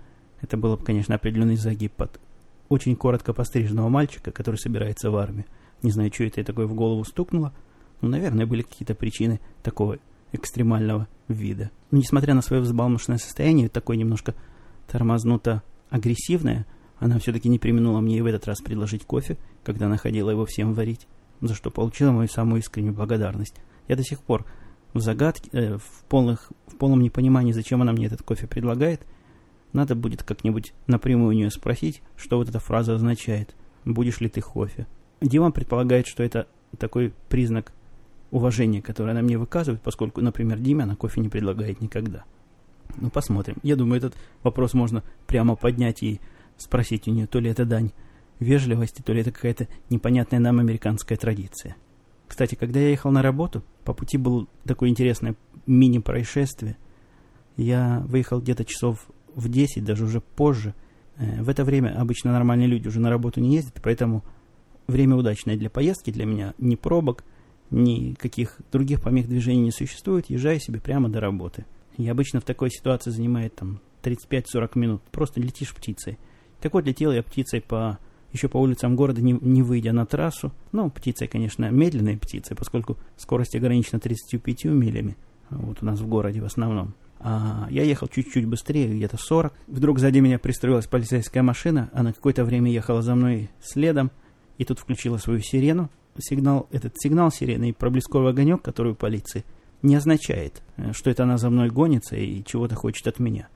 это 0.41 0.57
было 0.57 0.77
бы, 0.77 0.83
конечно, 0.83 1.15
определенный 1.15 1.55
загиб 1.55 1.93
под 1.93 2.19
очень 2.69 2.95
коротко 2.95 3.33
постриженного 3.33 3.89
мальчика, 3.89 4.31
который 4.31 4.55
собирается 4.55 5.11
в 5.11 5.17
армию. 5.17 5.45
Не 5.83 5.91
знаю, 5.91 6.11
что 6.13 6.23
это 6.23 6.43
такое 6.43 6.67
в 6.67 6.73
голову 6.73 7.03
стукнуло, 7.03 7.53
но, 8.01 8.07
наверное, 8.07 8.45
были 8.45 8.61
какие-то 8.61 8.95
причины 8.95 9.39
такого 9.61 9.97
экстремального 10.31 11.07
вида. 11.27 11.69
Но, 11.91 11.97
несмотря 11.97 12.33
на 12.33 12.41
свое 12.41 12.61
взбалмошное 12.61 13.17
состояние, 13.17 13.67
такое 13.67 13.97
немножко 13.97 14.33
тормознуто 14.87 15.63
агрессивное, 15.89 16.65
она 16.97 17.19
все-таки 17.19 17.49
не 17.49 17.59
применула 17.59 17.99
мне 17.99 18.17
и 18.17 18.21
в 18.21 18.25
этот 18.25 18.47
раз 18.47 18.61
предложить 18.61 19.05
кофе, 19.05 19.37
когда 19.63 19.89
находила 19.89 20.29
его 20.29 20.45
всем 20.45 20.73
варить 20.73 21.07
за 21.41 21.55
что 21.55 21.71
получила 21.71 22.11
мою 22.11 22.29
самую 22.29 22.61
искреннюю 22.61 22.93
благодарность. 22.93 23.55
Я 23.87 23.95
до 23.95 24.03
сих 24.03 24.19
пор 24.21 24.45
в 24.93 24.99
загадке, 24.99 25.49
э, 25.53 25.77
в, 25.77 26.03
полных, 26.09 26.51
в 26.67 26.75
полном 26.77 27.01
непонимании, 27.01 27.51
зачем 27.51 27.81
она 27.81 27.91
мне 27.91 28.07
этот 28.07 28.23
кофе 28.23 28.47
предлагает. 28.47 29.01
Надо 29.73 29.95
будет 29.95 30.23
как-нибудь 30.23 30.73
напрямую 30.87 31.29
у 31.29 31.37
нее 31.37 31.49
спросить, 31.49 32.01
что 32.17 32.37
вот 32.37 32.49
эта 32.49 32.59
фраза 32.59 32.95
означает. 32.95 33.55
«Будешь 33.85 34.19
ли 34.19 34.29
ты 34.29 34.41
кофе?» 34.41 34.85
Дима 35.21 35.51
предполагает, 35.51 36.07
что 36.07 36.23
это 36.23 36.47
такой 36.77 37.13
признак 37.29 37.73
уважения, 38.31 38.81
которое 38.81 39.11
она 39.11 39.21
мне 39.21 39.37
выказывает, 39.37 39.81
поскольку, 39.81 40.21
например, 40.21 40.59
Диме 40.59 40.83
она 40.83 40.95
кофе 40.95 41.21
не 41.21 41.29
предлагает 41.29 41.81
никогда. 41.81 42.23
Ну, 42.97 43.09
посмотрим. 43.09 43.57
Я 43.63 43.75
думаю, 43.75 43.97
этот 43.97 44.15
вопрос 44.43 44.73
можно 44.73 45.03
прямо 45.27 45.55
поднять 45.55 46.03
и 46.03 46.19
спросить 46.57 47.07
у 47.07 47.11
нее, 47.11 47.27
то 47.27 47.39
ли 47.39 47.49
это 47.49 47.65
дань 47.65 47.91
вежливости, 48.39 49.01
то 49.01 49.13
ли 49.13 49.21
это 49.21 49.31
какая-то 49.31 49.67
непонятная 49.89 50.39
нам 50.39 50.59
американская 50.59 51.17
традиция. 51.17 51.75
Кстати, 52.31 52.55
когда 52.55 52.79
я 52.79 52.91
ехал 52.91 53.11
на 53.11 53.21
работу, 53.21 53.61
по 53.83 53.93
пути 53.93 54.17
было 54.17 54.47
такое 54.63 54.87
интересное 54.87 55.35
мини-происшествие. 55.67 56.77
Я 57.57 58.05
выехал 58.07 58.39
где-то 58.39 58.63
часов 58.63 59.05
в 59.35 59.49
10, 59.49 59.83
даже 59.83 60.05
уже 60.05 60.21
позже. 60.21 60.73
Э, 61.17 61.43
в 61.43 61.49
это 61.49 61.65
время 61.65 61.93
обычно 61.99 62.31
нормальные 62.31 62.69
люди 62.69 62.87
уже 62.87 63.01
на 63.01 63.09
работу 63.09 63.41
не 63.41 63.53
ездят, 63.55 63.81
поэтому 63.83 64.23
время 64.87 65.17
удачное 65.17 65.57
для 65.57 65.69
поездки, 65.69 66.09
для 66.09 66.25
меня 66.25 66.53
ни 66.57 66.75
пробок, 66.75 67.25
ни 67.69 68.13
каких 68.13 68.61
других 68.71 69.01
помех 69.01 69.27
движения 69.27 69.63
не 69.63 69.71
существует, 69.71 70.29
езжаю 70.29 70.61
себе 70.61 70.79
прямо 70.79 71.09
до 71.09 71.19
работы. 71.19 71.65
И 71.97 72.07
обычно 72.07 72.39
в 72.39 72.45
такой 72.45 72.71
ситуации 72.71 73.11
занимает 73.11 73.55
там 73.55 73.81
35-40 74.03 74.69
минут, 74.75 75.01
просто 75.11 75.41
летишь 75.41 75.75
птицей. 75.75 76.17
Так 76.61 76.75
вот, 76.75 76.85
летел 76.85 77.11
я 77.11 77.23
птицей 77.23 77.59
по 77.59 77.99
еще 78.33 78.47
по 78.47 78.57
улицам 78.57 78.95
города, 78.95 79.21
не, 79.21 79.33
не 79.33 79.61
выйдя 79.61 79.91
на 79.91 80.05
трассу. 80.05 80.51
Ну, 80.71 80.89
птица, 80.89 81.27
конечно, 81.27 81.69
медленная 81.69 82.17
птица, 82.17 82.55
поскольку 82.55 82.97
скорость 83.17 83.55
ограничена 83.55 83.99
35 83.99 84.65
милями. 84.65 85.17
Вот 85.49 85.81
у 85.81 85.85
нас 85.85 85.99
в 85.99 86.07
городе 86.07 86.41
в 86.41 86.45
основном. 86.45 86.93
А 87.19 87.67
я 87.69 87.83
ехал 87.83 88.07
чуть-чуть 88.07 88.47
быстрее, 88.47 88.87
где-то 88.87 89.17
40. 89.17 89.53
Вдруг 89.67 89.99
сзади 89.99 90.19
меня 90.19 90.39
пристроилась 90.39 90.87
полицейская 90.87 91.43
машина. 91.43 91.89
Она 91.93 92.13
какое-то 92.13 92.45
время 92.45 92.71
ехала 92.71 93.01
за 93.01 93.15
мной 93.15 93.49
следом. 93.61 94.11
И 94.57 94.65
тут 94.65 94.79
включила 94.79 95.17
свою 95.17 95.39
сирену. 95.39 95.89
Сигнал, 96.17 96.67
этот 96.71 96.93
сигнал 96.97 97.31
сирены 97.31 97.69
и 97.69 97.73
проблесковый 97.73 98.31
огонек, 98.31 98.61
который 98.61 98.91
у 98.91 98.95
полиции, 98.95 99.45
не 99.81 99.95
означает, 99.95 100.61
э, 100.75 100.91
что 100.93 101.09
это 101.09 101.23
она 101.23 101.37
за 101.37 101.49
мной 101.49 101.69
гонится 101.69 102.15
и 102.15 102.43
чего-то 102.43 102.75
хочет 102.75 103.07
от 103.07 103.19
меня. 103.19 103.47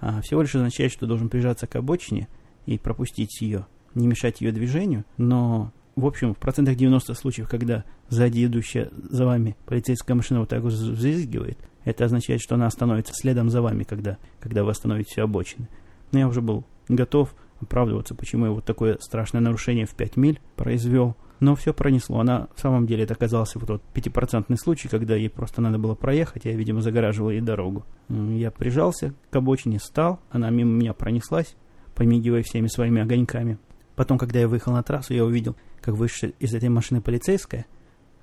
А 0.00 0.20
всего 0.22 0.42
лишь 0.42 0.54
означает, 0.54 0.92
что 0.92 1.06
должен 1.06 1.28
прижаться 1.28 1.66
к 1.66 1.76
обочине 1.76 2.28
и 2.66 2.78
пропустить 2.78 3.40
ее 3.40 3.66
не 3.94 4.06
мешать 4.06 4.40
ее 4.40 4.52
движению, 4.52 5.04
но 5.16 5.72
в 5.96 6.06
общем, 6.06 6.34
в 6.34 6.38
процентах 6.38 6.76
90 6.76 7.14
случаев, 7.14 7.48
когда 7.48 7.84
сзади 8.08 8.44
идущая 8.44 8.90
за 8.92 9.26
вами 9.26 9.56
полицейская 9.64 10.16
машина 10.16 10.40
вот 10.40 10.48
так 10.48 10.62
вот 10.62 10.72
взвизгивает, 10.72 11.58
это 11.84 12.04
означает, 12.04 12.40
что 12.40 12.56
она 12.56 12.66
остановится 12.66 13.12
следом 13.14 13.50
за 13.50 13.62
вами, 13.62 13.84
когда, 13.84 14.18
когда 14.40 14.64
вы 14.64 14.70
остановите 14.70 15.22
обочины. 15.22 15.68
Но 16.12 16.18
я 16.18 16.28
уже 16.28 16.40
был 16.40 16.64
готов 16.88 17.34
оправдываться, 17.60 18.14
почему 18.14 18.46
я 18.46 18.52
вот 18.52 18.64
такое 18.64 18.98
страшное 19.00 19.40
нарушение 19.40 19.86
в 19.86 19.94
5 19.94 20.16
миль 20.16 20.40
произвел. 20.56 21.16
Но 21.40 21.54
все 21.54 21.74
пронесло. 21.74 22.20
Она 22.20 22.48
в 22.54 22.60
самом 22.60 22.86
деле 22.86 23.04
это 23.04 23.14
оказался 23.14 23.58
вот 23.58 23.66
тот 23.66 23.82
пятипроцентный 23.92 24.56
случай, 24.56 24.88
когда 24.88 25.14
ей 25.14 25.28
просто 25.28 25.60
надо 25.60 25.78
было 25.78 25.94
проехать, 25.94 26.44
я, 26.44 26.52
видимо, 26.52 26.80
загораживал 26.80 27.30
ей 27.30 27.40
дорогу. 27.40 27.84
Я 28.08 28.50
прижался 28.50 29.14
к 29.30 29.36
обочине, 29.36 29.78
стал, 29.78 30.20
она 30.30 30.50
мимо 30.50 30.70
меня 30.70 30.92
пронеслась, 30.94 31.54
помигивая 31.94 32.42
всеми 32.42 32.68
своими 32.68 33.02
огоньками. 33.02 33.58
Потом, 33.96 34.18
когда 34.18 34.40
я 34.40 34.48
выехал 34.48 34.72
на 34.72 34.82
трассу, 34.82 35.14
я 35.14 35.24
увидел, 35.24 35.56
как 35.80 35.94
вышла 35.94 36.28
из 36.38 36.54
этой 36.54 36.68
машины 36.68 37.00
полицейская, 37.00 37.66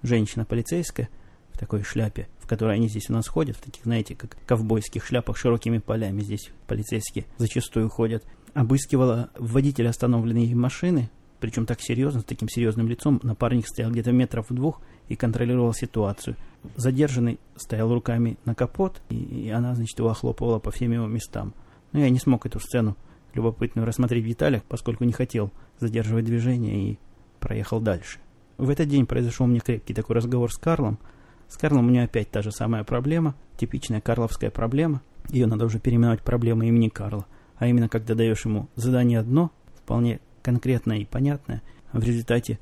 женщина 0.03 0.45
полицейская, 0.45 1.09
в 1.53 1.57
такой 1.57 1.83
шляпе, 1.83 2.27
в 2.39 2.47
которой 2.47 2.75
они 2.75 2.87
здесь 2.87 3.09
у 3.09 3.13
нас 3.13 3.27
ходят, 3.27 3.57
в 3.57 3.61
таких, 3.61 3.83
знаете, 3.83 4.15
как 4.15 4.37
ковбойских 4.45 5.05
шляпах 5.05 5.37
широкими 5.37 5.77
полями 5.77 6.21
здесь 6.21 6.49
полицейские 6.67 7.25
зачастую 7.37 7.89
ходят, 7.89 8.23
обыскивала 8.53 9.29
водителя 9.37 9.89
остановленной 9.89 10.53
машины, 10.53 11.09
причем 11.39 11.65
так 11.65 11.81
серьезно, 11.81 12.21
с 12.21 12.25
таким 12.25 12.47
серьезным 12.47 12.87
лицом. 12.87 13.19
Напарник 13.23 13.67
стоял 13.67 13.91
где-то 13.91 14.11
метров 14.11 14.49
в 14.49 14.53
двух 14.53 14.79
и 15.09 15.15
контролировал 15.15 15.73
ситуацию. 15.73 16.35
Задержанный 16.75 17.39
стоял 17.55 17.91
руками 17.91 18.37
на 18.45 18.53
капот, 18.53 19.01
и, 19.09 19.15
и 19.15 19.49
она, 19.49 19.73
значит, 19.73 19.97
его 19.97 20.09
охлопывала 20.09 20.59
по 20.59 20.69
всем 20.69 20.91
его 20.91 21.07
местам. 21.07 21.55
Но 21.93 21.99
я 21.99 22.09
не 22.09 22.19
смог 22.19 22.45
эту 22.45 22.59
сцену 22.59 22.95
любопытную 23.35 23.85
рассмотреть 23.85 24.23
в 24.23 24.27
деталях, 24.27 24.63
поскольку 24.63 25.03
не 25.03 25.13
хотел 25.13 25.51
задерживать 25.79 26.25
движение 26.25 26.91
и 26.91 26.99
проехал 27.39 27.79
дальше. 27.79 28.19
В 28.57 28.69
этот 28.69 28.87
день 28.87 29.05
произошел 29.05 29.47
мне 29.47 29.59
крепкий 29.59 29.93
такой 29.93 30.15
разговор 30.15 30.51
с 30.51 30.57
Карлом. 30.57 30.99
С 31.47 31.57
Карлом 31.57 31.85
у 31.85 31.89
меня 31.89 32.03
опять 32.03 32.29
та 32.29 32.41
же 32.41 32.51
самая 32.51 32.83
проблема, 32.83 33.35
типичная 33.57 34.01
карловская 34.01 34.51
проблема. 34.51 35.01
Ее 35.29 35.47
надо 35.47 35.65
уже 35.65 35.79
переименовать 35.79 36.21
проблемой 36.21 36.67
имени 36.67 36.89
Карла. 36.89 37.25
А 37.57 37.67
именно, 37.67 37.89
когда 37.89 38.15
даешь 38.15 38.45
ему 38.45 38.69
задание 38.75 39.19
одно, 39.19 39.51
вполне 39.75 40.19
конкретное 40.43 40.97
и 40.97 41.05
понятное, 41.05 41.61
в 41.93 42.03
результате 42.03 42.59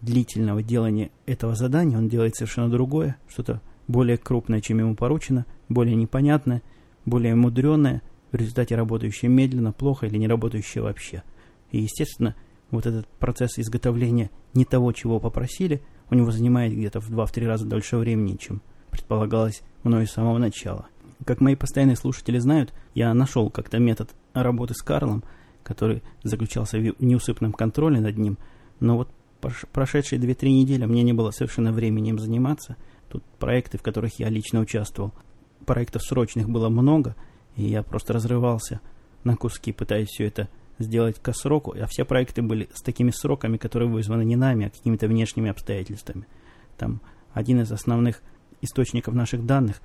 длительного 0.00 0.62
делания 0.62 1.10
этого 1.26 1.54
задания 1.54 1.96
он 1.96 2.08
делает 2.08 2.36
совершенно 2.36 2.70
другое, 2.70 3.16
что-то 3.28 3.60
более 3.88 4.18
крупное, 4.18 4.60
чем 4.60 4.78
ему 4.78 4.94
поручено, 4.94 5.46
более 5.68 5.96
непонятное, 5.96 6.62
более 7.04 7.34
мудреное, 7.34 8.02
в 8.36 8.40
результате 8.40 8.76
работающее 8.76 9.30
медленно, 9.30 9.72
плохо 9.72 10.06
или 10.06 10.18
не 10.18 10.28
работающее 10.28 10.82
вообще. 10.82 11.22
И, 11.70 11.80
естественно, 11.80 12.36
вот 12.70 12.84
этот 12.84 13.06
процесс 13.06 13.58
изготовления 13.58 14.30
не 14.52 14.64
того, 14.64 14.92
чего 14.92 15.18
попросили, 15.18 15.82
у 16.10 16.14
него 16.14 16.30
занимает 16.30 16.74
где-то 16.74 17.00
в 17.00 17.10
2-3 17.10 17.46
раза 17.46 17.66
дольше 17.66 17.96
времени, 17.96 18.36
чем 18.36 18.60
предполагалось 18.90 19.62
мною 19.82 20.06
с 20.06 20.12
самого 20.12 20.38
начала. 20.38 20.86
Как 21.24 21.40
мои 21.40 21.54
постоянные 21.54 21.96
слушатели 21.96 22.38
знают, 22.38 22.74
я 22.94 23.14
нашел 23.14 23.48
как-то 23.50 23.78
метод 23.78 24.10
работы 24.34 24.74
с 24.74 24.82
Карлом, 24.82 25.24
который 25.62 26.02
заключался 26.22 26.78
в 26.78 27.02
неусыпном 27.02 27.52
контроле 27.52 28.00
над 28.00 28.18
ним, 28.18 28.36
но 28.80 28.96
вот 28.96 29.08
прошедшие 29.72 30.20
2-3 30.20 30.48
недели 30.48 30.84
мне 30.84 31.02
не 31.02 31.14
было 31.14 31.30
совершенно 31.30 31.72
времени 31.72 32.10
им 32.10 32.18
заниматься. 32.18 32.76
Тут 33.08 33.24
проекты, 33.38 33.78
в 33.78 33.82
которых 33.82 34.20
я 34.20 34.28
лично 34.28 34.60
участвовал, 34.60 35.12
проектов 35.64 36.02
срочных 36.02 36.48
было 36.48 36.68
много, 36.68 37.16
и 37.56 37.64
я 37.64 37.82
просто 37.82 38.12
разрывался 38.12 38.80
на 39.24 39.36
куски, 39.36 39.72
пытаясь 39.72 40.08
все 40.08 40.26
это 40.26 40.48
сделать 40.78 41.18
к 41.20 41.32
сроку, 41.32 41.74
а 41.78 41.86
все 41.86 42.04
проекты 42.04 42.42
были 42.42 42.68
с 42.74 42.82
такими 42.82 43.10
сроками, 43.10 43.56
которые 43.56 43.88
вызваны 43.88 44.24
не 44.24 44.36
нами, 44.36 44.66
а 44.66 44.70
какими-то 44.70 45.08
внешними 45.08 45.50
обстоятельствами. 45.50 46.26
Там 46.76 47.00
один 47.32 47.60
из 47.60 47.72
основных 47.72 48.22
источников 48.60 49.14
наших 49.14 49.46
данных 49.46 49.80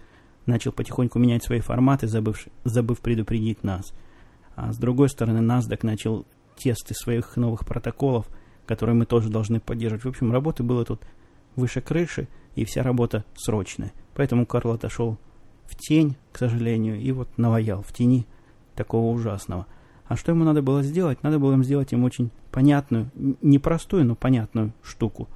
начал 0.46 0.72
потихоньку 0.72 1.20
менять 1.20 1.44
свои 1.44 1.60
форматы, 1.60 2.08
забыв, 2.08 2.46
забыв 2.64 3.00
предупредить 3.00 3.64
нас. 3.64 3.94
А 4.56 4.74
с 4.74 4.78
другой 4.78 5.10
стороны, 5.10 5.40
NASDAQ 5.40 5.80
начал 5.84 6.26
тесты 6.58 6.94
своих 6.94 7.38
новых 7.38 7.66
протоколов, 7.66 8.28
которые 8.66 8.96
мы 8.96 9.06
тоже 9.06 9.30
должны 9.30 9.60
поддерживать. 9.60 10.06
В 10.06 10.10
общем, 10.10 10.32
работы 10.32 10.64
было 10.64 10.84
тут 10.84 11.02
выше 11.56 11.82
крыши, 11.82 12.28
и 12.56 12.66
вся 12.66 12.84
работа 12.84 13.24
срочная. 13.36 13.94
Поэтому 14.14 14.46
Карл 14.46 14.72
отошел 14.72 15.18
в 15.72 15.76
тень, 15.76 16.16
к 16.32 16.38
сожалению, 16.38 17.00
и 17.00 17.12
вот 17.12 17.38
наваял 17.38 17.82
в 17.82 17.94
тени 17.94 18.28
такого 18.76 19.12
ужасного. 19.14 19.66
А 20.06 20.18
что 20.18 20.34
ему 20.34 20.44
надо 20.44 20.62
было 20.62 20.84
сделать? 20.84 21.24
Надо 21.24 21.40
было 21.40 21.54
им 21.54 21.64
сделать 21.64 21.94
им 21.94 22.04
очень 22.04 22.32
понятную, 22.52 23.10
непростую, 23.42 24.06
но 24.06 24.16
понятную 24.16 24.74
штуку. 24.84 25.30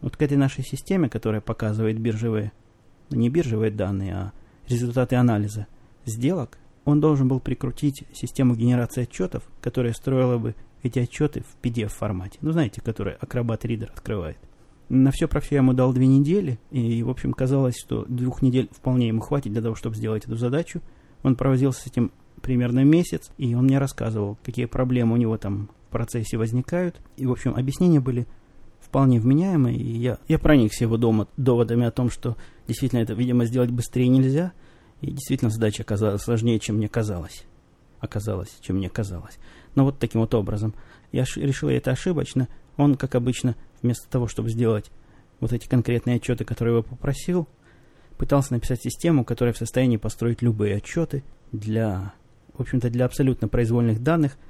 Вот 0.00 0.16
к 0.16 0.22
этой 0.22 0.38
нашей 0.38 0.64
системе, 0.64 1.10
которая 1.10 1.42
показывает 1.42 2.00
биржевые 2.00 2.52
не 3.10 3.28
биржевые 3.28 3.70
данные, 3.70 4.14
а 4.14 4.32
результаты 4.68 5.16
анализа 5.16 5.66
сделок, 6.06 6.58
он 6.84 7.00
должен 7.00 7.28
был 7.28 7.40
прикрутить 7.40 8.04
систему 8.14 8.54
генерации 8.54 9.02
отчетов, 9.02 9.44
которая 9.60 9.92
строила 9.92 10.38
бы 10.38 10.54
эти 10.82 10.98
отчеты 10.98 11.42
в 11.42 11.64
PDF-формате. 11.64 12.38
Ну, 12.40 12.52
знаете, 12.52 12.80
который 12.80 13.14
Acrobat 13.16 13.60
Reader 13.62 13.92
открывает. 13.92 14.38
На 14.94 15.10
все 15.10 15.26
про 15.26 15.40
все 15.40 15.54
я 15.54 15.60
ему 15.62 15.72
дал 15.72 15.94
две 15.94 16.06
недели, 16.06 16.58
и, 16.70 17.02
в 17.02 17.08
общем, 17.08 17.32
казалось, 17.32 17.78
что 17.78 18.04
двух 18.10 18.42
недель 18.42 18.68
вполне 18.70 19.08
ему 19.08 19.22
хватит 19.22 19.50
для 19.50 19.62
того, 19.62 19.74
чтобы 19.74 19.96
сделать 19.96 20.26
эту 20.26 20.36
задачу. 20.36 20.82
Он 21.22 21.34
провозился 21.34 21.80
с 21.80 21.86
этим 21.86 22.12
примерно 22.42 22.84
месяц, 22.84 23.30
и 23.38 23.54
он 23.54 23.64
мне 23.64 23.78
рассказывал, 23.78 24.36
какие 24.44 24.66
проблемы 24.66 25.14
у 25.14 25.16
него 25.16 25.38
там 25.38 25.70
в 25.88 25.92
процессе 25.92 26.36
возникают. 26.36 27.00
И, 27.16 27.24
в 27.24 27.32
общем, 27.32 27.54
объяснения 27.54 28.00
были 28.00 28.26
вполне 28.80 29.18
вменяемые, 29.18 29.78
и 29.78 29.96
я, 29.96 30.18
я 30.28 30.38
проникся 30.38 30.84
его 30.84 30.98
дома 30.98 31.26
доводами 31.38 31.86
о 31.86 31.90
том, 31.90 32.10
что 32.10 32.36
действительно 32.68 33.00
это, 33.00 33.14
видимо, 33.14 33.46
сделать 33.46 33.70
быстрее 33.70 34.08
нельзя, 34.08 34.52
и 35.00 35.10
действительно 35.10 35.50
задача 35.50 35.84
оказалась 35.84 36.20
сложнее, 36.20 36.60
чем 36.60 36.76
мне 36.76 36.90
казалось. 36.90 37.44
Оказалось, 38.00 38.54
чем 38.60 38.76
мне 38.76 38.90
казалось. 38.90 39.38
Но 39.74 39.84
вот 39.86 39.98
таким 39.98 40.20
вот 40.20 40.34
образом. 40.34 40.74
Я 41.12 41.24
решил 41.36 41.70
это 41.70 41.92
ошибочно. 41.92 42.48
Он, 42.76 42.96
как 42.96 43.14
обычно, 43.14 43.56
вместо 43.82 44.08
того, 44.08 44.26
чтобы 44.26 44.50
сделать 44.50 44.90
вот 45.40 45.52
эти 45.52 45.68
конкретные 45.68 46.16
отчеты, 46.16 46.44
которые 46.44 46.76
я 46.76 46.82
попросил, 46.82 47.48
пытался 48.16 48.52
написать 48.52 48.82
систему, 48.82 49.24
которая 49.24 49.52
в 49.52 49.58
состоянии 49.58 49.96
построить 49.96 50.42
любые 50.42 50.76
отчеты 50.76 51.24
для, 51.50 52.14
в 52.54 52.60
общем-то, 52.60 52.90
для 52.90 53.04
абсолютно 53.04 53.48
произвольных 53.48 54.02
данных– 54.02 54.36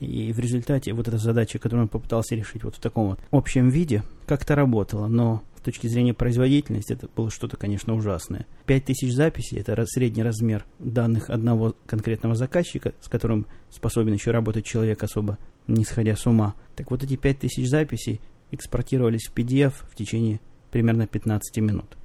и 0.00 0.32
в 0.32 0.38
результате 0.38 0.92
вот 0.92 1.08
эта 1.08 1.18
задача, 1.18 1.58
которую 1.58 1.84
он 1.84 1.88
попытался 1.88 2.34
решить 2.34 2.62
вот 2.62 2.76
в 2.76 2.80
таком 2.80 3.10
вот 3.10 3.20
общем 3.30 3.68
виде, 3.68 4.04
как-то 4.26 4.54
работала, 4.54 5.08
но 5.08 5.42
с 5.56 5.60
точки 5.60 5.88
зрения 5.88 6.14
производительности 6.14 6.92
это 6.92 7.08
было 7.14 7.30
что-то, 7.30 7.56
конечно, 7.56 7.94
ужасное. 7.94 8.46
5000 8.66 9.12
записей– 9.12 9.58
это 9.60 9.84
средний 9.86 10.22
размер 10.22 10.64
данных 10.78 11.30
одного 11.30 11.74
конкретного 11.86 12.36
заказчика, 12.36 12.94
с 13.00 13.08
которым 13.08 13.46
способен 13.70 14.12
еще 14.12 14.30
работать 14.30 14.64
человек 14.64 15.02
особо 15.02 15.36
не 15.66 15.84
сходя 15.84 16.16
с 16.16 16.26
ума. 16.26 16.54
Так 16.76 16.90
вот 16.90 17.02
эти 17.02 17.16
5000 17.16 17.68
записей 17.68 18.20
экспортировались 18.50 19.26
в 19.26 19.34
PDF 19.34 19.74
в 19.90 19.94
течение 19.94 20.40
примерно 20.70 21.06
15 21.06 21.58
минут. 21.58 21.96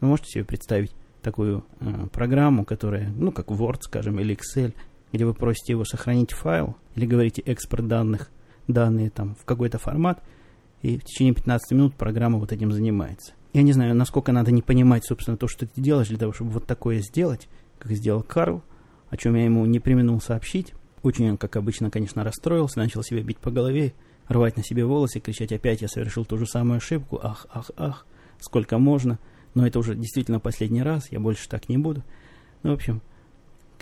Вы 0.00 0.08
можете 0.08 0.30
себе 0.30 0.44
представить 0.44 0.92
такую 1.22 1.64
э, 1.80 2.06
программу, 2.12 2.64
которая, 2.64 3.08
ну, 3.10 3.30
как 3.32 3.48
Word, 3.48 3.82
скажем, 3.82 4.18
или 4.20 4.36
Excel– 4.36 4.74
где 5.12 5.26
вы 5.26 5.34
просите 5.34 5.74
его 5.74 5.84
сохранить 5.84 6.32
файл, 6.32 6.76
или 6.96 7.06
говорите 7.06 7.42
экспорт 7.42 7.86
данных, 7.86 8.30
данные 8.66 9.10
там 9.10 9.34
в 9.34 9.44
какой-то 9.44 9.78
формат, 9.78 10.22
и 10.80 10.98
в 10.98 11.04
течение 11.04 11.34
15 11.34 11.72
минут 11.72 11.94
программа 11.94 12.38
вот 12.38 12.52
этим 12.52 12.72
занимается. 12.72 13.34
Я 13.52 13.62
не 13.62 13.72
знаю, 13.72 13.94
насколько 13.94 14.32
надо 14.32 14.50
не 14.50 14.62
понимать, 14.62 15.04
собственно, 15.04 15.36
то, 15.36 15.46
что 15.46 15.66
ты 15.66 15.80
делаешь, 15.80 16.08
для 16.08 16.18
того, 16.18 16.32
чтобы 16.32 16.50
вот 16.52 16.66
такое 16.66 17.00
сделать, 17.00 17.48
как 17.78 17.92
сделал 17.92 18.22
Карл, 18.22 18.62
о 19.10 19.16
чем 19.16 19.34
я 19.34 19.44
ему 19.44 19.64
не 19.66 19.78
применил 19.78 20.20
сообщить. 20.20 20.72
Очень 21.02 21.30
он, 21.30 21.36
как 21.36 21.56
обычно, 21.56 21.90
конечно, 21.90 22.24
расстроился, 22.24 22.78
начал 22.78 23.02
себя 23.02 23.22
бить 23.22 23.38
по 23.38 23.50
голове, 23.50 23.92
рвать 24.28 24.56
на 24.56 24.64
себе 24.64 24.84
волосы, 24.84 25.20
кричать 25.20 25.52
опять, 25.52 25.82
я 25.82 25.88
совершил 25.88 26.24
ту 26.24 26.38
же 26.38 26.46
самую 26.46 26.78
ошибку, 26.78 27.20
ах, 27.22 27.46
ах, 27.52 27.70
ах, 27.76 28.06
сколько 28.40 28.78
можно, 28.78 29.18
но 29.54 29.66
это 29.66 29.78
уже 29.78 29.94
действительно 29.94 30.40
последний 30.40 30.82
раз, 30.82 31.10
я 31.10 31.20
больше 31.20 31.48
так 31.48 31.68
не 31.68 31.78
буду. 31.78 32.02
Ну, 32.62 32.70
в 32.70 32.74
общем, 32.74 33.02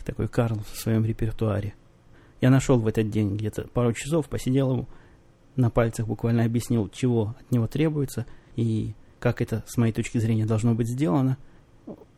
такой 0.04 0.28
Карл 0.28 0.60
в 0.72 0.78
своем 0.78 1.04
репертуаре. 1.04 1.74
Я 2.40 2.50
нашел 2.50 2.78
в 2.78 2.86
этот 2.86 3.10
день 3.10 3.36
где-то 3.36 3.68
пару 3.68 3.92
часов, 3.92 4.28
посидел 4.28 4.72
ему, 4.72 4.88
на 5.56 5.70
пальцах 5.70 6.06
буквально 6.06 6.44
объяснил, 6.44 6.88
чего 6.88 7.34
от 7.38 7.50
него 7.50 7.66
требуется 7.66 8.26
и 8.56 8.94
как 9.18 9.42
это, 9.42 9.62
с 9.66 9.76
моей 9.76 9.92
точки 9.92 10.18
зрения, 10.18 10.46
должно 10.46 10.74
быть 10.74 10.88
сделано. 10.88 11.36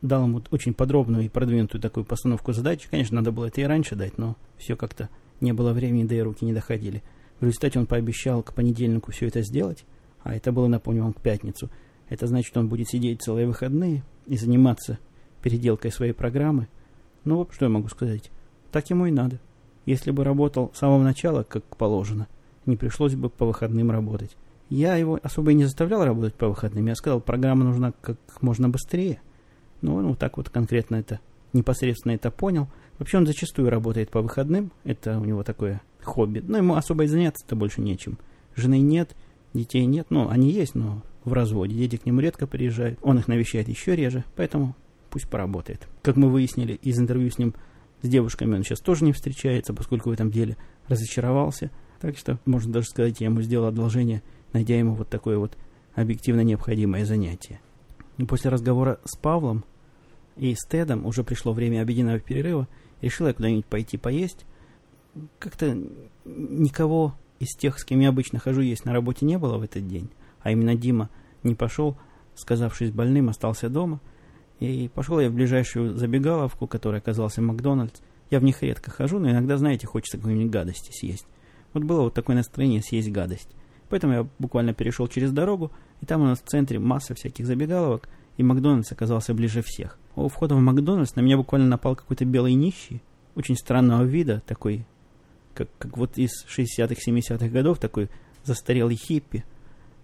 Дал 0.01 0.23
ему 0.23 0.41
очень 0.51 0.73
подробную 0.73 1.25
и 1.25 1.29
продвинутую 1.29 1.81
такую 1.81 2.05
постановку 2.05 2.53
задач. 2.53 2.87
Конечно, 2.89 3.17
надо 3.17 3.31
было 3.31 3.45
это 3.45 3.61
и 3.61 3.65
раньше 3.65 3.95
дать, 3.95 4.17
но 4.17 4.37
все 4.57 4.75
как-то 4.75 5.09
не 5.41 5.51
было 5.51 5.73
времени, 5.73 6.05
да 6.05 6.15
и 6.15 6.21
руки 6.21 6.45
не 6.45 6.53
доходили. 6.53 7.03
В 7.43 7.47
результате 7.47 7.79
он 7.79 7.85
пообещал 7.85 8.41
к 8.41 8.53
понедельнику 8.53 9.11
все 9.11 9.27
это 9.27 9.41
сделать, 9.41 9.85
а 10.23 10.35
это 10.35 10.51
было, 10.51 10.67
напомню 10.67 11.03
вам, 11.03 11.13
к 11.13 11.21
пятницу. 11.21 11.69
Это 12.09 12.27
значит, 12.27 12.55
он 12.57 12.69
будет 12.69 12.89
сидеть 12.89 13.21
целые 13.21 13.47
выходные 13.47 14.03
и 14.27 14.37
заниматься 14.37 14.97
переделкой 15.41 15.91
своей 15.91 16.13
программы– 16.13 16.67
ну, 17.25 17.47
что 17.51 17.65
я 17.65 17.69
могу 17.69 17.87
сказать? 17.87 18.31
Так 18.71 18.89
ему 18.89 19.05
и 19.05 19.11
надо. 19.11 19.39
Если 19.85 20.11
бы 20.11 20.23
работал 20.23 20.71
с 20.73 20.79
самого 20.79 21.01
начала, 21.01 21.43
как 21.43 21.63
положено, 21.77 22.27
не 22.65 22.75
пришлось 22.75 23.15
бы 23.15 23.29
по 23.29 23.45
выходным 23.45 23.91
работать. 23.91 24.35
Я 24.69 24.95
его 24.95 25.19
особо 25.21 25.51
и 25.51 25.55
не 25.55 25.65
заставлял 25.65 26.03
работать 26.03 26.35
по 26.35 26.49
выходным. 26.49 26.87
Я 26.87 26.95
сказал, 26.95 27.21
программа 27.21 27.63
нужна 27.63 27.93
как 28.01 28.17
можно 28.41 28.69
быстрее. 28.69 29.21
Ну, 29.81 29.95
он 29.95 30.07
вот 30.07 30.19
так 30.19 30.37
вот 30.37 30.49
конкретно 30.49 30.97
это, 30.97 31.19
непосредственно 31.53 32.13
это 32.13 32.31
понял. 32.31 32.67
Вообще 32.99 33.17
он 33.17 33.27
зачастую 33.27 33.69
работает 33.69 34.09
по 34.09 34.21
выходным. 34.21 34.71
Это 34.83 35.19
у 35.19 35.25
него 35.25 35.43
такое 35.43 35.81
хобби. 36.05 36.43
Но 36.45 36.57
ему 36.57 36.75
особо 36.75 37.03
и 37.03 37.07
заняться-то 37.07 37.55
больше 37.55 37.81
нечем. 37.81 38.17
Жены 38.55 38.79
нет, 38.79 39.15
детей 39.53 39.85
нет. 39.85 40.07
Ну, 40.09 40.29
они 40.29 40.51
есть, 40.51 40.75
но 40.75 41.01
в 41.23 41.33
разводе. 41.33 41.75
Дети 41.75 41.97
к 41.97 42.05
нему 42.05 42.19
редко 42.19 42.47
приезжают. 42.47 42.99
Он 43.01 43.19
их 43.19 43.27
навещает 43.27 43.67
еще 43.67 43.95
реже. 43.95 44.23
Поэтому 44.35 44.75
пусть 45.09 45.29
поработает. 45.29 45.87
Как 46.01 46.15
мы 46.15 46.29
выяснили 46.29 46.73
из 46.81 46.99
интервью 46.99 47.29
с 47.29 47.37
ним 47.37 47.53
с 48.01 48.07
девушками, 48.07 48.55
он 48.55 48.63
сейчас 48.63 48.79
тоже 48.79 49.05
не 49.05 49.13
встречается, 49.13 49.73
поскольку 49.73 50.09
в 50.09 50.13
этом 50.13 50.31
деле 50.31 50.57
разочаровался. 50.87 51.71
Так 52.01 52.17
что, 52.17 52.39
можно 52.45 52.73
даже 52.73 52.87
сказать, 52.87 53.21
я 53.21 53.27
ему 53.27 53.41
сделал 53.41 53.67
одолжение, 53.67 54.21
найдя 54.51 54.77
ему 54.77 54.93
вот 54.93 55.09
такое 55.09 55.37
вот 55.37 55.57
объективно 55.95 56.41
необходимое 56.41 57.05
занятие. 57.05 57.61
И 58.17 58.25
после 58.25 58.49
разговора 58.49 58.99
с 59.05 59.15
Павлом 59.17 59.63
и 60.35 60.53
с 60.55 60.65
Тедом 60.67 61.05
уже 61.05 61.23
пришло 61.23 61.53
время 61.53 61.81
обеденного 61.81 62.19
перерыва. 62.19 62.67
Решил 63.01 63.27
я 63.27 63.33
куда-нибудь 63.33 63.65
пойти 63.65 63.97
поесть. 63.97 64.45
Как-то 65.39 65.77
никого 66.25 67.15
из 67.39 67.55
тех, 67.55 67.79
с 67.79 67.85
кем 67.85 67.99
я 67.99 68.09
обычно 68.09 68.39
хожу 68.39 68.61
есть 68.61 68.85
на 68.85 68.93
работе, 68.93 69.25
не 69.25 69.37
было 69.37 69.57
в 69.57 69.63
этот 69.63 69.87
день. 69.87 70.09
А 70.41 70.51
именно 70.51 70.75
Дима 70.75 71.09
не 71.43 71.55
пошел, 71.55 71.97
сказавшись 72.35 72.91
больным, 72.91 73.29
остался 73.29 73.69
дома– 73.69 73.99
и 74.59 74.87
пошел 74.87 75.19
я 75.19 75.29
в 75.29 75.33
ближайшую 75.33 75.97
забегаловку, 75.97 76.67
которая 76.67 77.01
оказалась 77.01 77.37
Макдональдс. 77.37 77.99
Я 78.29 78.39
в 78.39 78.43
них 78.43 78.63
редко 78.63 78.91
хожу, 78.91 79.19
но 79.19 79.29
иногда, 79.29 79.57
знаете, 79.57 79.87
хочется 79.87 80.17
какой-нибудь 80.17 80.51
гадости 80.51 80.91
съесть. 80.91 81.27
Вот 81.73 81.83
было 81.83 82.03
вот 82.03 82.13
такое 82.13 82.35
настроение 82.35 82.81
съесть 82.81 83.11
гадость. 83.11 83.49
Поэтому 83.89 84.13
я 84.13 84.27
буквально 84.39 84.73
перешел 84.73 85.07
через 85.07 85.31
дорогу, 85.31 85.71
и 86.01 86.05
там 86.05 86.21
у 86.21 86.25
нас 86.25 86.39
в 86.41 86.47
центре 86.47 86.79
масса 86.79 87.13
всяких 87.13 87.45
забегаловок, 87.45 88.07
и 88.37 88.43
Макдональдс 88.43 88.91
оказался 88.91 89.33
ближе 89.33 89.61
всех. 89.63 89.99
У 90.15 90.27
входа 90.29 90.55
в 90.55 90.59
Макдональдс 90.59 91.15
на 91.15 91.21
меня 91.21 91.37
буквально 91.37 91.67
напал 91.67 91.95
какой-то 91.95 92.25
белый 92.25 92.53
нищий, 92.53 93.03
очень 93.35 93.57
странного 93.57 94.03
вида, 94.03 94.41
такой, 94.47 94.85
как, 95.53 95.69
как 95.77 95.97
вот 95.97 96.17
из 96.17 96.45
60-х, 96.45 96.95
70-х 97.07 97.47
годов, 97.47 97.79
такой 97.79 98.09
застарелый 98.43 98.95
хиппи, 98.95 99.43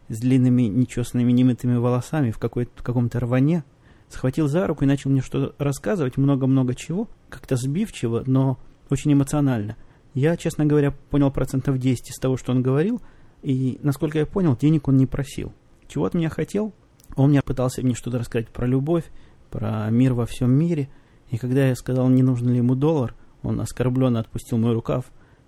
с 0.10 0.20
длинными 0.20 0.64
нечесанными 0.64 1.32
немытыми 1.32 1.78
волосами 1.78 2.32
в, 2.32 2.40
какой 2.40 2.68
в 2.76 2.84
каком-то 2.84 3.20
рване, 3.20 3.64
схватил 4.10 4.48
за 4.48 4.66
руку 4.66 4.84
и 4.84 4.88
начал 4.88 5.12
мне 5.12 5.22
что-то 5.22 5.56
рассказывать, 5.64 6.18
много-много 6.18 6.74
чего, 6.74 7.08
как-то 7.30 7.56
сбивчиво, 7.56 8.24
но 8.26 8.58
очень 8.90 9.14
эмоционально. 9.14 9.76
Я, 10.16 10.36
честно 10.36 10.66
говоря, 10.66 10.92
понял 10.92 11.32
процентов 11.32 11.78
10 11.78 12.10
из 12.10 12.16
того, 12.16 12.38
что 12.38 12.52
он 12.52 12.64
говорил, 12.64 13.02
и, 13.44 13.80
насколько 13.84 14.18
я 14.18 14.26
понял, 14.26 14.58
денег 14.58 14.88
он 14.88 14.98
не 14.98 15.06
просил. 15.06 15.54
Чего 15.88 16.06
от 16.06 16.16
меня 16.16 16.30
хотел? 16.30 16.74
Он 17.16 17.30
мне 17.30 17.42
пытался 17.42 17.84
мне 17.84 17.94
что-то 17.94 18.18
рассказать 18.18 18.50
про 18.50 18.66
любовь, 18.66 19.06
про 19.52 19.90
мир 19.90 20.14
во 20.14 20.26
всем 20.26 20.52
мире, 20.52 20.90
и 21.30 21.38
когда 21.38 21.68
я 21.68 21.76
сказал, 21.76 22.10
не 22.10 22.24
нужен 22.24 22.50
ли 22.50 22.58
ему 22.58 22.74
доллар, 22.76 23.16
он 23.44 23.62
оскорбленно 23.62 24.20
отпустил 24.20 24.58
мой 24.58 24.74
рукав 24.74 25.06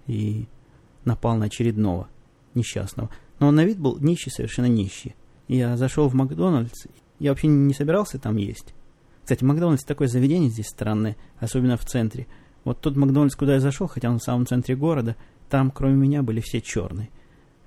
и 0.08 0.48
напал 1.06 1.38
на 1.38 1.46
очередного 1.46 2.08
несчастного. 2.54 3.10
Но 3.40 3.48
он 3.48 3.56
на 3.56 3.66
вид 3.66 3.80
был 3.80 3.98
нищий, 4.00 4.30
совершенно 4.30 4.68
нищий. 4.68 5.16
Я 5.48 5.78
зашел 5.78 6.08
в 6.08 6.14
Макдональдс 6.14 6.86
я 7.22 7.30
вообще 7.30 7.48
не 7.48 7.74
собирался 7.76 8.18
там 8.18 8.38
есть. 8.38 8.74
Кстати, 9.22 9.44
Макдональдс 9.44 9.84
такое 9.84 10.08
заведение 10.08 10.50
здесь 10.50 10.66
странное, 10.66 11.16
особенно 11.38 11.78
в 11.78 11.86
центре. 11.86 12.26
Вот 12.64 12.82
тот 12.82 12.96
Макдональдс, 12.96 13.36
куда 13.36 13.54
я 13.54 13.60
зашел, 13.60 13.86
хотя 13.86 14.10
он 14.10 14.18
в 14.18 14.24
самом 14.24 14.48
центре 14.48 14.76
города, 14.76 15.16
там 15.48 15.70
кроме 15.70 15.98
меня 15.98 16.24
были 16.24 16.40
все 16.40 16.62
черные. 16.62 17.12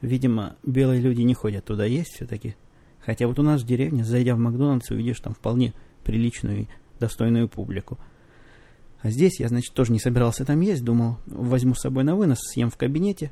Видимо, 0.00 0.56
белые 0.64 1.00
люди 1.00 1.22
не 1.22 1.34
ходят 1.34 1.66
туда 1.66 1.84
есть 1.84 2.14
все-таки. 2.14 2.56
Хотя 2.98 3.28
вот 3.28 3.38
у 3.38 3.42
нас 3.42 3.62
в 3.62 3.66
деревне, 3.66 4.04
зайдя 4.04 4.34
в 4.34 4.38
Макдональдс, 4.38 4.90
увидишь 4.90 5.20
там 5.20 5.34
вполне 5.34 5.72
приличную 6.02 6.62
и 6.62 6.68
достойную 6.98 7.48
публику. 7.48 7.96
А 9.04 9.10
здесь 9.10 9.38
я, 9.38 9.46
значит, 9.46 9.72
тоже 9.72 9.92
не 9.92 10.00
собирался 10.00 10.44
там 10.44 10.60
есть, 10.60 10.82
думал, 10.82 11.18
возьму 11.26 11.76
с 11.76 11.82
собой 11.82 12.02
на 12.02 12.16
вынос, 12.16 12.38
съем 12.40 12.70
в 12.70 12.76
кабинете. 12.76 13.30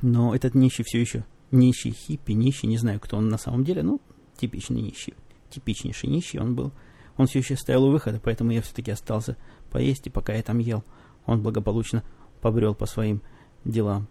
Но 0.00 0.34
этот 0.34 0.54
нищий 0.54 0.82
все 0.82 0.98
еще 0.98 1.26
нищий, 1.50 1.90
хиппи, 1.90 2.32
нищий, 2.32 2.66
не 2.66 2.78
знаю, 2.78 2.98
кто 2.98 3.18
он 3.18 3.28
на 3.28 3.36
самом 3.36 3.64
деле, 3.64 3.82
ну, 3.82 4.00
типичный 4.38 4.80
нищий 4.80 5.12
типичнейший 5.50 6.08
нищий 6.08 6.38
он 6.38 6.54
был. 6.54 6.72
Он 7.16 7.26
все 7.26 7.40
еще 7.40 7.56
стоял 7.56 7.84
у 7.84 7.90
выхода, 7.90 8.20
поэтому 8.22 8.52
я 8.52 8.62
все-таки 8.62 8.90
остался 8.90 9.36
поесть, 9.70 10.06
и 10.06 10.10
пока 10.10 10.34
я 10.34 10.42
там 10.42 10.58
ел, 10.58 10.84
он 11.26 11.42
благополучно 11.42 12.04
побрел 12.40 12.74
по 12.74 12.86
своим 12.86 13.22
делам 13.64 14.08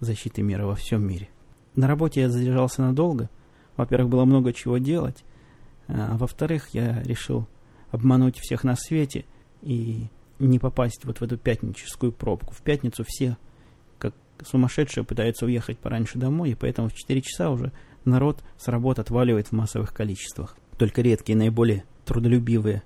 защиты 0.00 0.42
мира 0.42 0.66
во 0.66 0.74
всем 0.74 1.06
мире. 1.06 1.28
На 1.74 1.86
работе 1.86 2.20
я 2.20 2.30
задержался 2.30 2.82
надолго. 2.82 3.30
Во-первых, 3.76 4.10
было 4.10 4.24
много 4.24 4.52
чего 4.52 4.78
делать, 4.78 5.24
а 5.88 6.16
во-вторых, 6.18 6.68
я 6.72 7.02
решил 7.02 7.46
обмануть 7.90 8.38
всех 8.38 8.62
на 8.62 8.76
свете 8.76 9.24
и 9.62 10.08
не 10.46 10.58
попасть 10.58 11.04
вот 11.04 11.20
в 11.20 11.22
эту 11.22 11.36
пятническую 11.36 12.12
пробку. 12.12 12.54
В 12.54 12.62
пятницу 12.62 13.04
все, 13.06 13.36
как 13.98 14.14
сумасшедшие, 14.44 15.04
пытаются 15.04 15.46
уехать 15.46 15.78
пораньше 15.78 16.18
домой, 16.18 16.50
и 16.50 16.54
поэтому 16.54 16.88
в 16.88 16.94
4 16.94 17.20
часа 17.22 17.50
уже 17.50 17.72
народ 18.04 18.42
с 18.58 18.68
работы 18.68 19.02
отваливает 19.02 19.48
в 19.48 19.52
массовых 19.52 19.92
количествах. 19.92 20.56
Только 20.78 21.02
редкие, 21.02 21.36
наиболее 21.36 21.84
трудолюбивые 22.04 22.82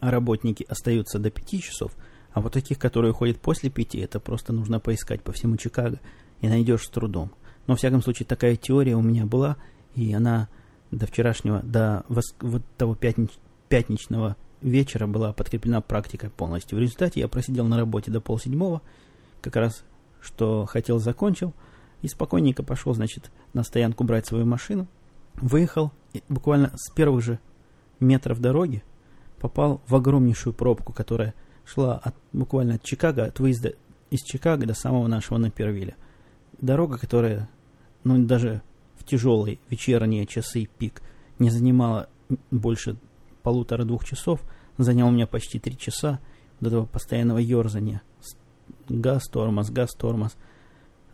работники 0.00 0.64
остаются 0.68 1.18
до 1.18 1.30
5 1.30 1.62
часов, 1.62 1.92
а 2.32 2.40
вот 2.40 2.52
таких, 2.52 2.78
которые 2.78 3.12
уходят 3.12 3.40
после 3.40 3.70
5, 3.70 3.96
это 3.96 4.20
просто 4.20 4.52
нужно 4.52 4.80
поискать 4.80 5.22
по 5.22 5.32
всему 5.32 5.56
Чикаго, 5.56 6.00
и 6.40 6.48
найдешь 6.48 6.84
с 6.84 6.88
трудом. 6.88 7.32
Но, 7.66 7.74
во 7.74 7.76
всяком 7.76 8.02
случае, 8.02 8.26
такая 8.26 8.56
теория 8.56 8.96
у 8.96 9.02
меня 9.02 9.26
была, 9.26 9.56
и 9.94 10.12
она 10.14 10.48
до 10.90 11.06
вчерашнего, 11.06 11.60
до 11.62 12.04
вот 12.08 12.64
того 12.76 12.94
пятнич, 12.94 13.30
пятничного 13.68 14.36
вечера 14.60 15.06
была 15.06 15.32
подкреплена 15.32 15.80
практикой 15.80 16.30
полностью. 16.30 16.78
В 16.78 16.80
результате 16.80 17.20
я 17.20 17.28
просидел 17.28 17.66
на 17.66 17.76
работе 17.76 18.10
до 18.10 18.20
полседьмого, 18.20 18.82
как 19.40 19.56
раз 19.56 19.84
что 20.20 20.66
хотел, 20.66 20.98
закончил, 20.98 21.54
и 22.02 22.08
спокойненько 22.08 22.62
пошел, 22.62 22.94
значит, 22.94 23.30
на 23.52 23.62
стоянку 23.62 24.04
брать 24.04 24.26
свою 24.26 24.46
машину. 24.46 24.86
Выехал, 25.34 25.92
и 26.12 26.22
буквально 26.28 26.72
с 26.76 26.90
первых 26.92 27.22
же 27.22 27.38
метров 28.00 28.40
дороги 28.40 28.82
попал 29.40 29.80
в 29.86 29.94
огромнейшую 29.94 30.54
пробку, 30.54 30.92
которая 30.92 31.34
шла 31.64 31.96
от, 31.98 32.14
буквально 32.32 32.74
от 32.74 32.82
Чикаго, 32.82 33.24
от 33.24 33.38
выезда 33.38 33.74
из 34.10 34.20
Чикаго 34.22 34.66
до 34.66 34.74
самого 34.74 35.06
нашего 35.06 35.38
Напервилля. 35.38 35.96
Дорога, 36.60 36.98
которая, 36.98 37.48
ну, 38.04 38.18
даже 38.24 38.62
в 38.96 39.04
тяжелые 39.04 39.58
вечерние 39.70 40.26
часы 40.26 40.68
пик 40.78 41.02
не 41.38 41.50
занимала 41.50 42.08
больше 42.50 42.96
полутора-двух 43.48 44.04
часов, 44.04 44.42
занял 44.76 45.08
у 45.08 45.10
меня 45.10 45.26
почти 45.26 45.58
три 45.58 45.74
часа 45.74 46.20
до 46.60 46.68
этого 46.68 46.84
постоянного 46.84 47.38
ерзания. 47.38 48.02
Газ, 48.90 49.26
тормоз, 49.26 49.70
газ, 49.70 49.94
тормоз. 49.94 50.36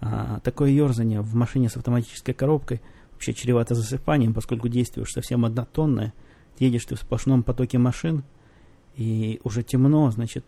А, 0.00 0.40
такое 0.40 0.70
ерзание 0.70 1.20
в 1.20 1.36
машине 1.36 1.68
с 1.68 1.76
автоматической 1.76 2.34
коробкой 2.34 2.82
вообще 3.12 3.34
чревато 3.34 3.76
засыпанием, 3.76 4.34
поскольку 4.34 4.68
действуешь 4.68 5.12
совсем 5.12 5.44
однотонное. 5.44 6.12
Едешь 6.58 6.86
ты 6.86 6.96
в 6.96 6.98
сплошном 6.98 7.44
потоке 7.44 7.78
машин, 7.78 8.24
и 8.96 9.40
уже 9.44 9.62
темно, 9.62 10.10
значит, 10.10 10.44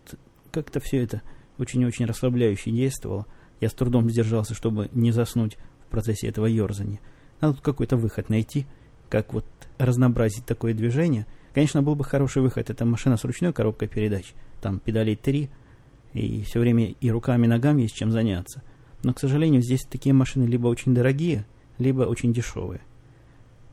как-то 0.51 0.81
все 0.81 1.01
это 1.01 1.21
очень-очень 1.57 2.05
расслабляюще 2.05 2.71
действовало. 2.71 3.27
Я 3.61 3.69
с 3.69 3.73
трудом 3.73 4.09
сдержался, 4.09 4.55
чтобы 4.55 4.89
не 4.91 5.13
заснуть 5.13 5.57
в 5.87 5.89
процессе 5.89 6.27
этого 6.27 6.47
ерзания. 6.47 6.99
Надо 7.39 7.53
тут 7.53 7.63
какой-то 7.63 7.95
выход 7.95 8.27
найти, 8.27 8.67
как 9.07 9.31
вот 9.31 9.45
разнообразить 9.77 10.45
такое 10.45 10.73
движение. 10.73 11.25
Конечно, 11.57 11.81
был 11.81 11.95
бы 11.95 12.03
хороший 12.03 12.43
выход, 12.43 12.69
это 12.69 12.85
машина 12.85 13.17
с 13.17 13.23
ручной 13.23 13.51
коробкой 13.51 13.87
передач, 13.87 14.35
там 14.61 14.77
педалей 14.77 15.15
три, 15.15 15.49
и 16.13 16.43
все 16.43 16.59
время 16.59 16.91
и 16.91 17.09
руками, 17.09 17.47
и 17.47 17.49
ногами 17.49 17.81
есть 17.81 17.95
чем 17.95 18.11
заняться. 18.11 18.61
Но, 19.01 19.11
к 19.11 19.19
сожалению, 19.19 19.63
здесь 19.63 19.83
такие 19.83 20.13
машины 20.13 20.45
либо 20.45 20.67
очень 20.67 20.93
дорогие, 20.93 21.47
либо 21.79 22.03
очень 22.03 22.31
дешевые. 22.31 22.81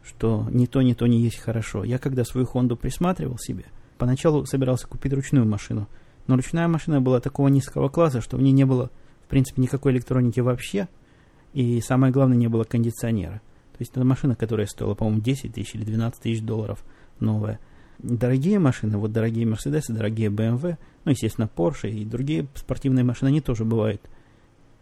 Что 0.02 0.48
ни 0.50 0.64
то, 0.64 0.80
ни 0.80 0.94
то 0.94 1.06
не 1.06 1.20
есть 1.20 1.36
хорошо. 1.36 1.84
Я 1.84 1.98
когда 1.98 2.24
свою 2.24 2.46
Хонду 2.46 2.74
присматривал 2.74 3.36
себе, 3.36 3.66
поначалу 3.98 4.46
собирался 4.46 4.88
купить 4.88 5.12
ручную 5.12 5.44
машину, 5.44 5.86
но 6.26 6.36
ручная 6.36 6.68
машина 6.68 7.02
была 7.02 7.20
такого 7.20 7.48
низкого 7.48 7.90
класса, 7.90 8.22
что 8.22 8.38
в 8.38 8.40
ней 8.40 8.52
не 8.52 8.64
было, 8.64 8.90
в 9.26 9.28
принципе, 9.28 9.60
никакой 9.60 9.92
электроники 9.92 10.40
вообще, 10.40 10.88
и 11.52 11.82
самое 11.82 12.14
главное, 12.14 12.38
не 12.38 12.48
было 12.48 12.64
кондиционера. 12.64 13.42
То 13.72 13.80
есть 13.80 13.90
это 13.90 14.06
машина, 14.06 14.36
которая 14.36 14.68
стоила, 14.68 14.94
по-моему, 14.94 15.20
10 15.20 15.52
тысяч 15.52 15.74
или 15.74 15.84
12 15.84 16.22
тысяч 16.22 16.40
долларов 16.40 16.82
новая. 17.20 17.60
Дорогие 17.98 18.58
машины, 18.58 18.98
вот 18.98 19.12
дорогие 19.12 19.46
Мерседесы, 19.46 19.92
дорогие 19.92 20.28
BMW, 20.28 20.76
ну, 21.04 21.10
естественно, 21.10 21.48
Porsche 21.54 21.90
и 21.90 22.04
другие 22.04 22.46
спортивные 22.54 23.04
машины, 23.04 23.28
они 23.28 23.40
тоже 23.40 23.64
бывают 23.64 24.02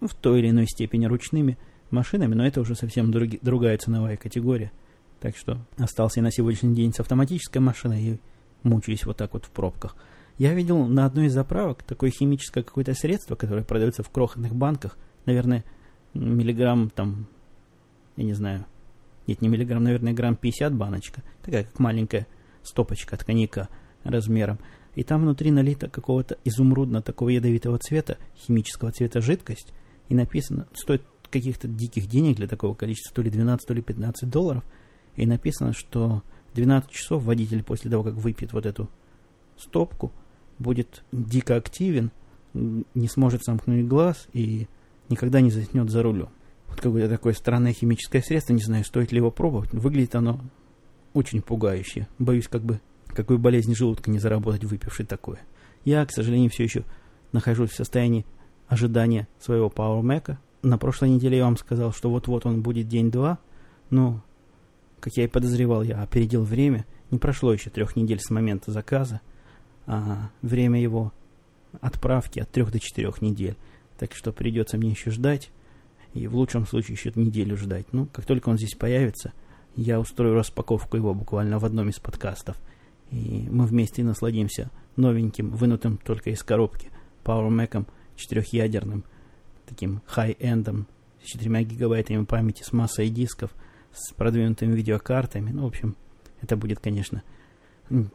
в 0.00 0.14
той 0.14 0.40
или 0.40 0.50
иной 0.50 0.66
степени 0.66 1.06
ручными 1.06 1.58
машинами, 1.90 2.34
но 2.34 2.46
это 2.46 2.60
уже 2.60 2.74
совсем 2.74 3.12
други, 3.12 3.38
другая 3.42 3.76
ценовая 3.78 4.16
категория. 4.16 4.72
Так 5.20 5.36
что 5.36 5.58
остался 5.78 6.20
я 6.20 6.24
на 6.24 6.32
сегодняшний 6.32 6.74
день 6.74 6.92
с 6.92 7.00
автоматической 7.00 7.60
машиной 7.60 8.02
и 8.02 8.20
мучаюсь 8.64 9.04
вот 9.04 9.16
так 9.16 9.34
вот 9.34 9.44
в 9.44 9.50
пробках. 9.50 9.96
Я 10.38 10.54
видел 10.54 10.86
на 10.86 11.06
одной 11.06 11.26
из 11.26 11.32
заправок 11.32 11.82
такое 11.82 12.10
химическое 12.10 12.62
какое-то 12.62 12.94
средство, 12.94 13.36
которое 13.36 13.62
продается 13.62 14.02
в 14.02 14.10
крохотных 14.10 14.54
банках, 14.54 14.96
наверное, 15.26 15.64
миллиграмм 16.14 16.90
там, 16.90 17.26
я 18.16 18.24
не 18.24 18.32
знаю, 18.32 18.64
нет, 19.26 19.40
не 19.40 19.48
миллиграмм, 19.48 19.84
наверное, 19.84 20.12
грамм 20.12 20.34
50 20.34 20.74
баночка, 20.74 21.22
такая 21.42 21.64
как 21.64 21.78
маленькая 21.78 22.26
стопочка 22.62 23.16
от 23.16 23.24
коньяка 23.24 23.68
размером. 24.04 24.58
И 24.94 25.04
там 25.04 25.22
внутри 25.22 25.50
налита 25.50 25.88
какого-то 25.88 26.36
изумрудно 26.44 27.02
такого 27.02 27.30
ядовитого 27.30 27.78
цвета, 27.78 28.18
химического 28.36 28.92
цвета 28.92 29.20
жидкость, 29.20 29.72
и 30.08 30.14
написано, 30.14 30.66
стоит 30.74 31.02
каких-то 31.30 31.66
диких 31.66 32.06
денег 32.06 32.36
для 32.36 32.46
такого 32.46 32.74
количества, 32.74 33.14
то 33.14 33.22
ли 33.22 33.30
12, 33.30 33.66
то 33.66 33.74
ли 33.74 33.80
15 33.80 34.28
долларов, 34.28 34.62
и 35.16 35.26
написано, 35.26 35.72
что 35.72 36.22
12 36.54 36.90
часов 36.90 37.22
водитель 37.24 37.62
после 37.62 37.90
того, 37.90 38.04
как 38.04 38.14
выпьет 38.14 38.52
вот 38.52 38.66
эту 38.66 38.90
стопку, 39.56 40.12
будет 40.58 41.02
дико 41.10 41.56
активен, 41.56 42.10
не 42.52 43.08
сможет 43.08 43.44
сомкнуть 43.44 43.86
глаз 43.86 44.28
и 44.34 44.68
никогда 45.08 45.40
не 45.40 45.50
заснет 45.50 45.90
за 45.90 46.02
рулем. 46.02 46.28
Вот 46.68 46.80
какое-то 46.80 47.08
такое 47.08 47.32
странное 47.32 47.72
химическое 47.72 48.22
средство, 48.22 48.52
не 48.52 48.62
знаю, 48.62 48.84
стоит 48.84 49.12
ли 49.12 49.18
его 49.18 49.30
пробовать. 49.30 49.72
Выглядит 49.72 50.14
оно 50.14 50.40
очень 51.14 51.42
пугающе. 51.42 52.08
Боюсь, 52.18 52.48
как 52.48 52.62
бы, 52.62 52.80
какую 53.08 53.38
болезнь 53.38 53.74
желудка 53.74 54.10
не 54.10 54.18
заработать, 54.18 54.64
выпивший 54.64 55.06
такое. 55.06 55.40
Я, 55.84 56.04
к 56.06 56.12
сожалению, 56.12 56.50
все 56.50 56.64
еще 56.64 56.84
нахожусь 57.32 57.70
в 57.70 57.76
состоянии 57.76 58.26
ожидания 58.68 59.28
своего 59.38 59.68
Power. 59.68 60.36
На 60.62 60.78
прошлой 60.78 61.10
неделе 61.10 61.38
я 61.38 61.44
вам 61.44 61.56
сказал, 61.56 61.92
что 61.92 62.10
вот-вот 62.10 62.46
он 62.46 62.62
будет 62.62 62.88
день-два, 62.88 63.38
но, 63.90 64.22
как 65.00 65.12
я 65.16 65.24
и 65.24 65.28
подозревал, 65.28 65.82
я 65.82 66.02
опередил 66.02 66.44
время. 66.44 66.86
Не 67.10 67.18
прошло 67.18 67.52
еще 67.52 67.68
трех 67.68 67.96
недель 67.96 68.20
с 68.20 68.30
момента 68.30 68.70
заказа, 68.70 69.20
а 69.86 70.30
время 70.40 70.80
его 70.80 71.12
отправки 71.80 72.38
от 72.38 72.50
трех 72.50 72.70
до 72.70 72.78
четырех 72.78 73.20
недель. 73.20 73.56
Так 73.98 74.14
что 74.14 74.32
придется 74.32 74.78
мне 74.78 74.90
еще 74.90 75.10
ждать, 75.10 75.50
и 76.14 76.26
в 76.26 76.36
лучшем 76.36 76.66
случае 76.66 76.94
еще 76.94 77.12
неделю 77.14 77.56
ждать. 77.56 77.92
Ну, 77.92 78.06
как 78.06 78.24
только 78.24 78.48
он 78.48 78.56
здесь 78.56 78.74
появится, 78.74 79.32
я 79.76 79.98
устрою 80.00 80.34
распаковку 80.34 80.96
его 80.96 81.14
буквально 81.14 81.58
в 81.58 81.64
одном 81.64 81.88
из 81.88 81.98
подкастов. 81.98 82.56
И 83.10 83.46
мы 83.50 83.66
вместе 83.66 84.04
насладимся 84.04 84.70
новеньким, 84.96 85.50
вынутым 85.50 85.98
только 85.98 86.30
из 86.30 86.42
коробки 86.42 86.88
Power 87.24 87.48
Mac 87.48 87.86
четырехъядерным, 88.16 89.04
таким 89.66 90.02
хай-эндом, 90.06 90.86
с 91.22 91.26
4 91.26 91.64
гигабайтами 91.64 92.24
памяти, 92.24 92.62
с 92.62 92.72
массой 92.72 93.08
дисков, 93.08 93.50
с 93.92 94.12
продвинутыми 94.12 94.74
видеокартами. 94.74 95.50
Ну, 95.50 95.64
в 95.64 95.66
общем, 95.66 95.96
это 96.40 96.56
будет, 96.56 96.80
конечно, 96.80 97.22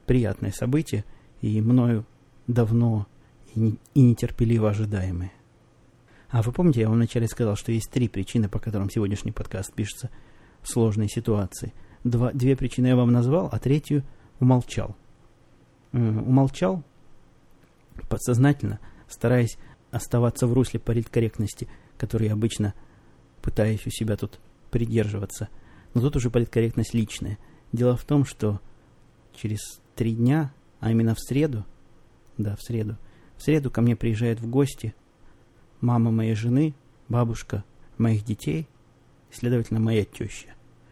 приятное 0.06 0.52
событие, 0.52 1.06
и 1.42 1.62
мною 1.62 2.06
давно 2.48 3.08
и, 3.54 3.60
не, 3.60 3.80
и 3.94 4.02
нетерпеливо 4.02 4.72
ожидаемое. 4.72 5.32
А 6.30 6.42
вы 6.42 6.52
помните, 6.52 6.82
я 6.82 6.88
вам 6.90 6.98
вначале 6.98 7.28
сказал, 7.28 7.56
что 7.56 7.72
есть 7.72 7.90
три 7.90 8.08
причины, 8.08 8.50
по 8.50 8.60
которым 8.60 8.90
сегодняшний 8.90 9.32
подкаст 9.32 9.74
пишется 9.74 10.10
сложной 10.64 11.10
ситуации. 11.10 11.74
Два, 12.04 12.32
две 12.32 12.56
причины 12.56 12.88
я 12.88 12.96
вам 12.96 13.12
назвал, 13.12 13.50
а 13.52 13.60
третью 13.60 14.04
умолчал. 14.40 14.96
Умолчал 15.94 16.84
подсознательно, 18.10 18.80
стараясь 19.08 19.58
оставаться 19.92 20.48
в 20.48 20.54
русле 20.54 20.80
политкорректности, 20.80 21.68
который 21.98 22.28
я 22.28 22.34
обычно 22.34 22.74
пытаюсь 23.42 23.86
у 23.88 23.90
себя 23.90 24.18
тут 24.18 24.40
придерживаться. 24.72 25.50
Но 25.94 26.02
тут 26.02 26.18
уже 26.18 26.30
политкорректность 26.30 26.94
личная. 26.94 27.38
Дело 27.72 27.96
в 27.96 28.04
том, 28.04 28.26
что 28.26 28.62
через 29.34 29.82
три 29.96 30.14
дня, 30.14 30.54
а 30.80 30.92
именно 30.92 31.16
в 31.16 31.20
среду, 31.20 31.66
да, 32.38 32.56
в 32.56 32.62
среду, 32.62 32.98
в 33.38 33.42
среду 33.42 33.72
ко 33.72 33.82
мне 33.82 33.96
приезжает 33.96 34.40
в 34.40 34.50
гости 34.50 34.94
мама 35.82 36.12
моей 36.12 36.36
жены, 36.36 36.76
бабушка 37.08 37.64
моих 37.98 38.24
детей, 38.24 38.68
следовательно, 39.38 39.80
моя 39.80 40.04
теща. 40.06 40.50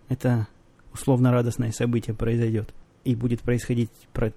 Это 0.08 0.48
условно 0.94 1.32
радостное 1.32 1.72
событие 1.72 2.16
произойдет 2.16 2.74
и 3.04 3.16
будет 3.16 3.42
происходить 3.42 3.90
в, 4.14 4.32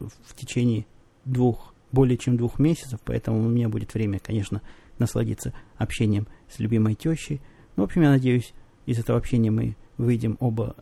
в, 0.00 0.34
течение 0.36 0.86
двух, 1.24 1.74
более 1.92 2.18
чем 2.18 2.36
двух 2.36 2.58
месяцев, 2.58 3.00
поэтому 3.04 3.44
у 3.44 3.48
меня 3.48 3.68
будет 3.68 3.94
время, 3.94 4.18
конечно, 4.18 4.60
насладиться 4.98 5.52
общением 5.76 6.26
с 6.50 6.58
любимой 6.58 6.94
тещей. 6.94 7.40
Ну, 7.76 7.84
в 7.84 7.86
общем, 7.86 8.02
я 8.02 8.10
надеюсь, 8.10 8.52
из 8.86 8.98
этого 8.98 9.18
общения 9.18 9.50
мы 9.50 9.76
выйдем 9.96 10.36
оба 10.40 10.76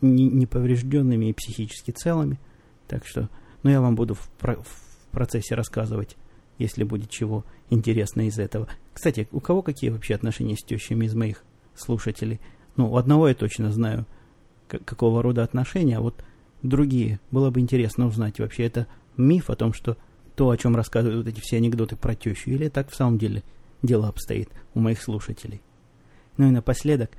неповрежденными 0.00 1.26
и 1.26 1.32
психически 1.32 1.90
целыми. 1.90 2.38
Так 2.86 3.06
что, 3.06 3.28
ну, 3.62 3.70
я 3.70 3.80
вам 3.80 3.94
буду 3.94 4.14
в, 4.14 4.28
про, 4.38 4.56
в 4.56 5.10
процессе 5.10 5.54
рассказывать 5.54 6.16
если 6.58 6.82
будет 6.82 7.08
чего 7.08 7.44
интересного 7.70 8.26
из 8.26 8.38
этого. 8.38 8.68
Кстати, 8.92 9.28
у 9.32 9.40
кого 9.40 9.62
какие 9.62 9.90
вообще 9.90 10.14
отношения 10.14 10.56
с 10.56 10.64
тещами 10.64 11.06
из 11.06 11.14
моих 11.14 11.44
слушателей? 11.80 12.40
Ну, 12.76 12.96
одного 12.96 13.28
я 13.28 13.34
точно 13.34 13.72
знаю, 13.72 14.06
какого 14.68 15.22
рода 15.22 15.42
отношения, 15.42 15.98
а 15.98 16.00
вот 16.00 16.22
другие. 16.62 17.20
Было 17.30 17.50
бы 17.50 17.60
интересно 17.60 18.06
узнать, 18.06 18.38
вообще 18.38 18.64
это 18.64 18.86
миф 19.16 19.50
о 19.50 19.56
том, 19.56 19.72
что 19.72 19.96
то, 20.36 20.50
о 20.50 20.56
чем 20.56 20.76
рассказывают 20.76 21.24
вот 21.24 21.32
эти 21.32 21.40
все 21.40 21.56
анекдоты 21.56 21.96
про 21.96 22.14
тещу, 22.14 22.50
или 22.50 22.68
так 22.68 22.90
в 22.90 22.94
самом 22.94 23.18
деле 23.18 23.42
дело 23.82 24.08
обстоит 24.08 24.48
у 24.74 24.80
моих 24.80 25.02
слушателей. 25.02 25.60
Ну 26.36 26.48
и 26.48 26.50
напоследок, 26.50 27.10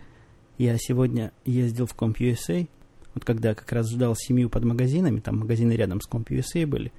я 0.58 0.78
сегодня 0.78 1.32
ездил 1.46 1.86
в 1.86 1.96
CompUSA, 1.96 2.68
вот 3.14 3.26
когда 3.26 3.56
как 3.56 3.72
раз 3.72 3.90
ждал 3.90 4.16
семью 4.16 4.50
под 4.50 4.64
магазинами, 4.64 5.20
там 5.20 5.40
магазины 5.40 5.74
рядом 5.74 6.00
с 6.00 6.08
CompUSA 6.08 6.66
были, 6.66 6.94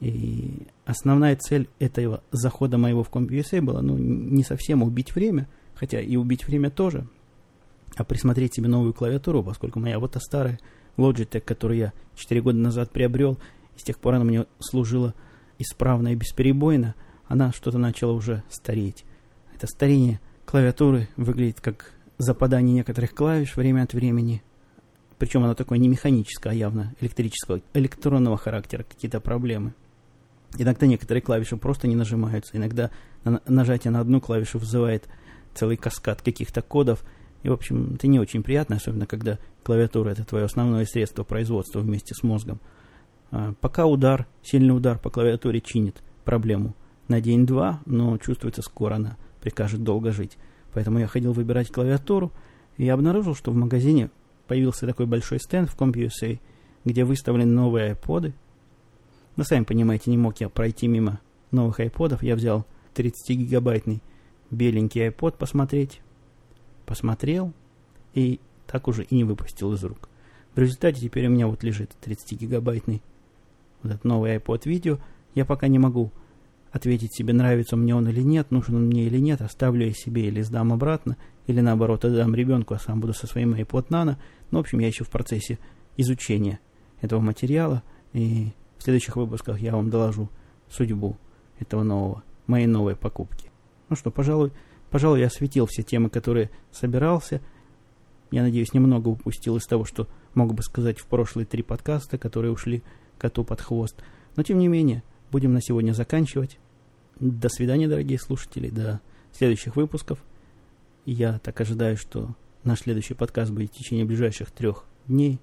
и 0.00 0.68
основная 0.84 1.34
цель 1.36 1.68
этого 1.80 2.22
захода 2.30 2.78
моего 2.78 3.02
в 3.02 3.10
CompUSA 3.10 3.60
была, 3.60 3.82
ну, 3.82 3.96
не 3.98 4.44
совсем 4.44 4.82
убить 4.82 5.14
время, 5.14 5.48
хотя 5.78 6.00
и 6.00 6.16
убить 6.16 6.46
время 6.46 6.70
тоже, 6.70 7.06
а 7.96 8.04
присмотреть 8.04 8.54
себе 8.54 8.68
новую 8.68 8.92
клавиатуру, 8.92 9.42
поскольку 9.42 9.78
моя 9.78 9.98
вот 9.98 10.12
та 10.12 10.20
старая 10.20 10.58
Logitech, 10.96 11.40
которую 11.40 11.78
я 11.78 11.92
4 12.16 12.40
года 12.42 12.58
назад 12.58 12.90
приобрел, 12.90 13.38
и 13.76 13.78
с 13.78 13.82
тех 13.82 13.98
пор 13.98 14.14
она 14.14 14.24
мне 14.24 14.46
служила 14.58 15.14
исправно 15.58 16.08
и 16.08 16.16
бесперебойно, 16.16 16.94
она 17.28 17.52
что-то 17.52 17.78
начала 17.78 18.12
уже 18.12 18.42
стареть. 18.48 19.04
Это 19.54 19.66
старение 19.66 20.20
клавиатуры 20.44 21.08
выглядит 21.16 21.60
как 21.60 21.92
западание 22.16 22.74
некоторых 22.74 23.14
клавиш 23.14 23.56
время 23.56 23.82
от 23.82 23.92
времени. 23.92 24.42
Причем 25.18 25.44
оно 25.44 25.54
такое 25.54 25.78
не 25.78 25.88
механическое, 25.88 26.50
а 26.50 26.54
явно 26.54 26.94
электрического, 27.00 27.60
электронного 27.74 28.36
характера, 28.36 28.84
какие-то 28.84 29.20
проблемы. 29.20 29.74
Иногда 30.56 30.86
некоторые 30.86 31.22
клавиши 31.22 31.56
просто 31.56 31.86
не 31.86 31.96
нажимаются. 31.96 32.56
Иногда 32.56 32.90
нажатие 33.46 33.90
на 33.90 34.00
одну 34.00 34.20
клавишу 34.20 34.58
вызывает 34.58 35.08
целый 35.54 35.76
каскад 35.76 36.22
каких-то 36.22 36.62
кодов– 36.62 37.04
и, 37.42 37.48
в 37.48 37.52
общем, 37.52 37.94
это 37.94 38.06
не 38.08 38.18
очень 38.18 38.42
приятно, 38.42 38.76
особенно 38.76 39.06
когда 39.06 39.38
клавиатура– 39.62 40.10
это 40.10 40.24
твое 40.24 40.44
основное 40.44 40.84
средство 40.84 41.22
производства 41.22 41.80
вместе 41.80 42.14
с 42.14 42.22
мозгом. 42.22 42.60
А, 43.30 43.54
пока 43.60 43.86
удар, 43.86 44.26
сильный 44.42 44.76
удар 44.76 44.98
по 44.98 45.10
клавиатуре 45.10 45.60
чинит 45.60 46.02
проблему 46.24 46.74
на 47.06 47.20
день-два, 47.20 47.80
но 47.86 48.18
чувствуется 48.18 48.62
скоро 48.62 48.96
она 48.96 49.16
прикажет 49.40 49.82
долго 49.82 50.10
жить. 50.10 50.36
Поэтому 50.74 50.98
я 50.98 51.06
ходил 51.06 51.32
выбирать 51.32 51.70
клавиатуру, 51.70 52.32
и 52.76 52.88
обнаружил, 52.88 53.34
что 53.34 53.50
в 53.50 53.56
магазине 53.56 54.08
появился 54.46 54.86
такой 54.86 55.06
большой 55.06 55.40
стенд 55.40 55.68
в 55.68 55.76
CompUSA, 55.76 56.38
где 56.84 57.04
выставлены 57.04 57.52
новые 57.52 57.94
iPod. 57.94 58.32
Но 59.34 59.44
сами 59.44 59.64
понимаете, 59.64 60.10
не 60.10 60.16
мог 60.16 60.40
я 60.40 60.48
пройти 60.48 60.86
мимо 60.86 61.20
новых 61.50 61.80
iPod. 61.80 62.18
Я 62.20 62.36
взял 62.36 62.66
30-гигабайтный 62.94 64.00
беленький 64.50 65.06
iPod 65.08 65.36
посмотреть, 65.36 66.00
посмотрел 66.86 67.52
и 68.14 68.40
так 68.66 68.88
уже 68.88 69.04
и 69.04 69.14
не 69.14 69.24
выпустил 69.24 69.72
из 69.72 69.82
рук. 69.84 70.08
В 70.54 70.58
результате 70.58 71.00
теперь 71.00 71.26
у 71.26 71.30
меня 71.30 71.46
вот 71.46 71.62
лежит 71.62 71.92
30-гигабайтный 72.02 73.02
вот 73.82 73.92
этот 73.92 74.04
новый 74.04 74.36
iPod 74.36 74.62
видео. 74.64 74.98
Я 75.34 75.44
пока 75.44 75.68
не 75.68 75.78
могу 75.78 76.10
ответить 76.72 77.14
себе, 77.14 77.32
нравится 77.32 77.76
мне 77.76 77.94
он 77.94 78.08
или 78.08 78.22
нет, 78.22 78.50
нужен 78.50 78.76
он 78.76 78.86
мне 78.86 79.04
или 79.04 79.18
нет, 79.18 79.40
оставлю 79.40 79.86
я 79.86 79.92
себе 79.92 80.28
или 80.28 80.42
сдам 80.42 80.72
обратно, 80.72 81.16
или 81.46 81.60
наоборот 81.60 82.04
отдам 82.04 82.34
ребенку, 82.34 82.74
а 82.74 82.78
сам 82.78 83.00
буду 83.00 83.14
со 83.14 83.26
своим 83.26 83.54
iPod 83.54 83.88
Nano. 83.88 84.16
Ну, 84.50 84.58
в 84.58 84.60
общем, 84.60 84.80
я 84.80 84.88
еще 84.88 85.04
в 85.04 85.10
процессе 85.10 85.58
изучения 85.96 86.60
этого 87.00 87.20
материала, 87.20 87.82
и 88.12 88.52
в 88.76 88.82
следующих 88.82 89.16
выпусках 89.16 89.60
я 89.60 89.72
вам 89.74 89.90
доложу 89.90 90.28
судьбу 90.68 91.16
этого 91.58 91.82
нового, 91.82 92.22
моей 92.46 92.66
новой 92.66 92.96
покупки. 92.96 93.50
Ну 93.88 93.96
что, 93.96 94.10
пожалуй, 94.10 94.52
Пожалуй, 94.90 95.20
я 95.20 95.26
осветил 95.26 95.66
все 95.66 95.82
темы, 95.82 96.08
которые 96.08 96.50
собирался. 96.72 97.40
Я 98.30 98.42
надеюсь, 98.42 98.72
немного 98.72 99.08
упустил 99.08 99.56
из 99.56 99.66
того, 99.66 99.84
что 99.84 100.08
мог 100.34 100.54
бы 100.54 100.62
сказать 100.62 100.98
в 100.98 101.06
прошлые 101.06 101.46
три 101.46 101.62
подкаста, 101.62 102.18
которые 102.18 102.52
ушли 102.52 102.82
коту 103.18 103.44
под 103.44 103.60
хвост. 103.60 103.96
Но, 104.36 104.42
тем 104.42 104.58
не 104.58 104.68
менее, 104.68 105.02
будем 105.30 105.52
на 105.52 105.60
сегодня 105.60 105.92
заканчивать. 105.92 106.58
До 107.20 107.48
свидания, 107.48 107.88
дорогие 107.88 108.18
слушатели, 108.18 108.70
до 108.70 109.00
следующих 109.32 109.76
выпусков. 109.76 110.18
Я 111.04 111.38
так 111.40 111.60
ожидаю, 111.60 111.96
что 111.96 112.34
наш 112.64 112.80
следующий 112.80 113.14
подкаст 113.14 113.50
будет 113.50 113.72
в 113.72 113.76
течение 113.76 114.04
ближайших 114.04 114.50
трех 114.50 114.84
дней. 115.06 115.40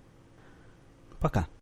Пока. 1.19 1.47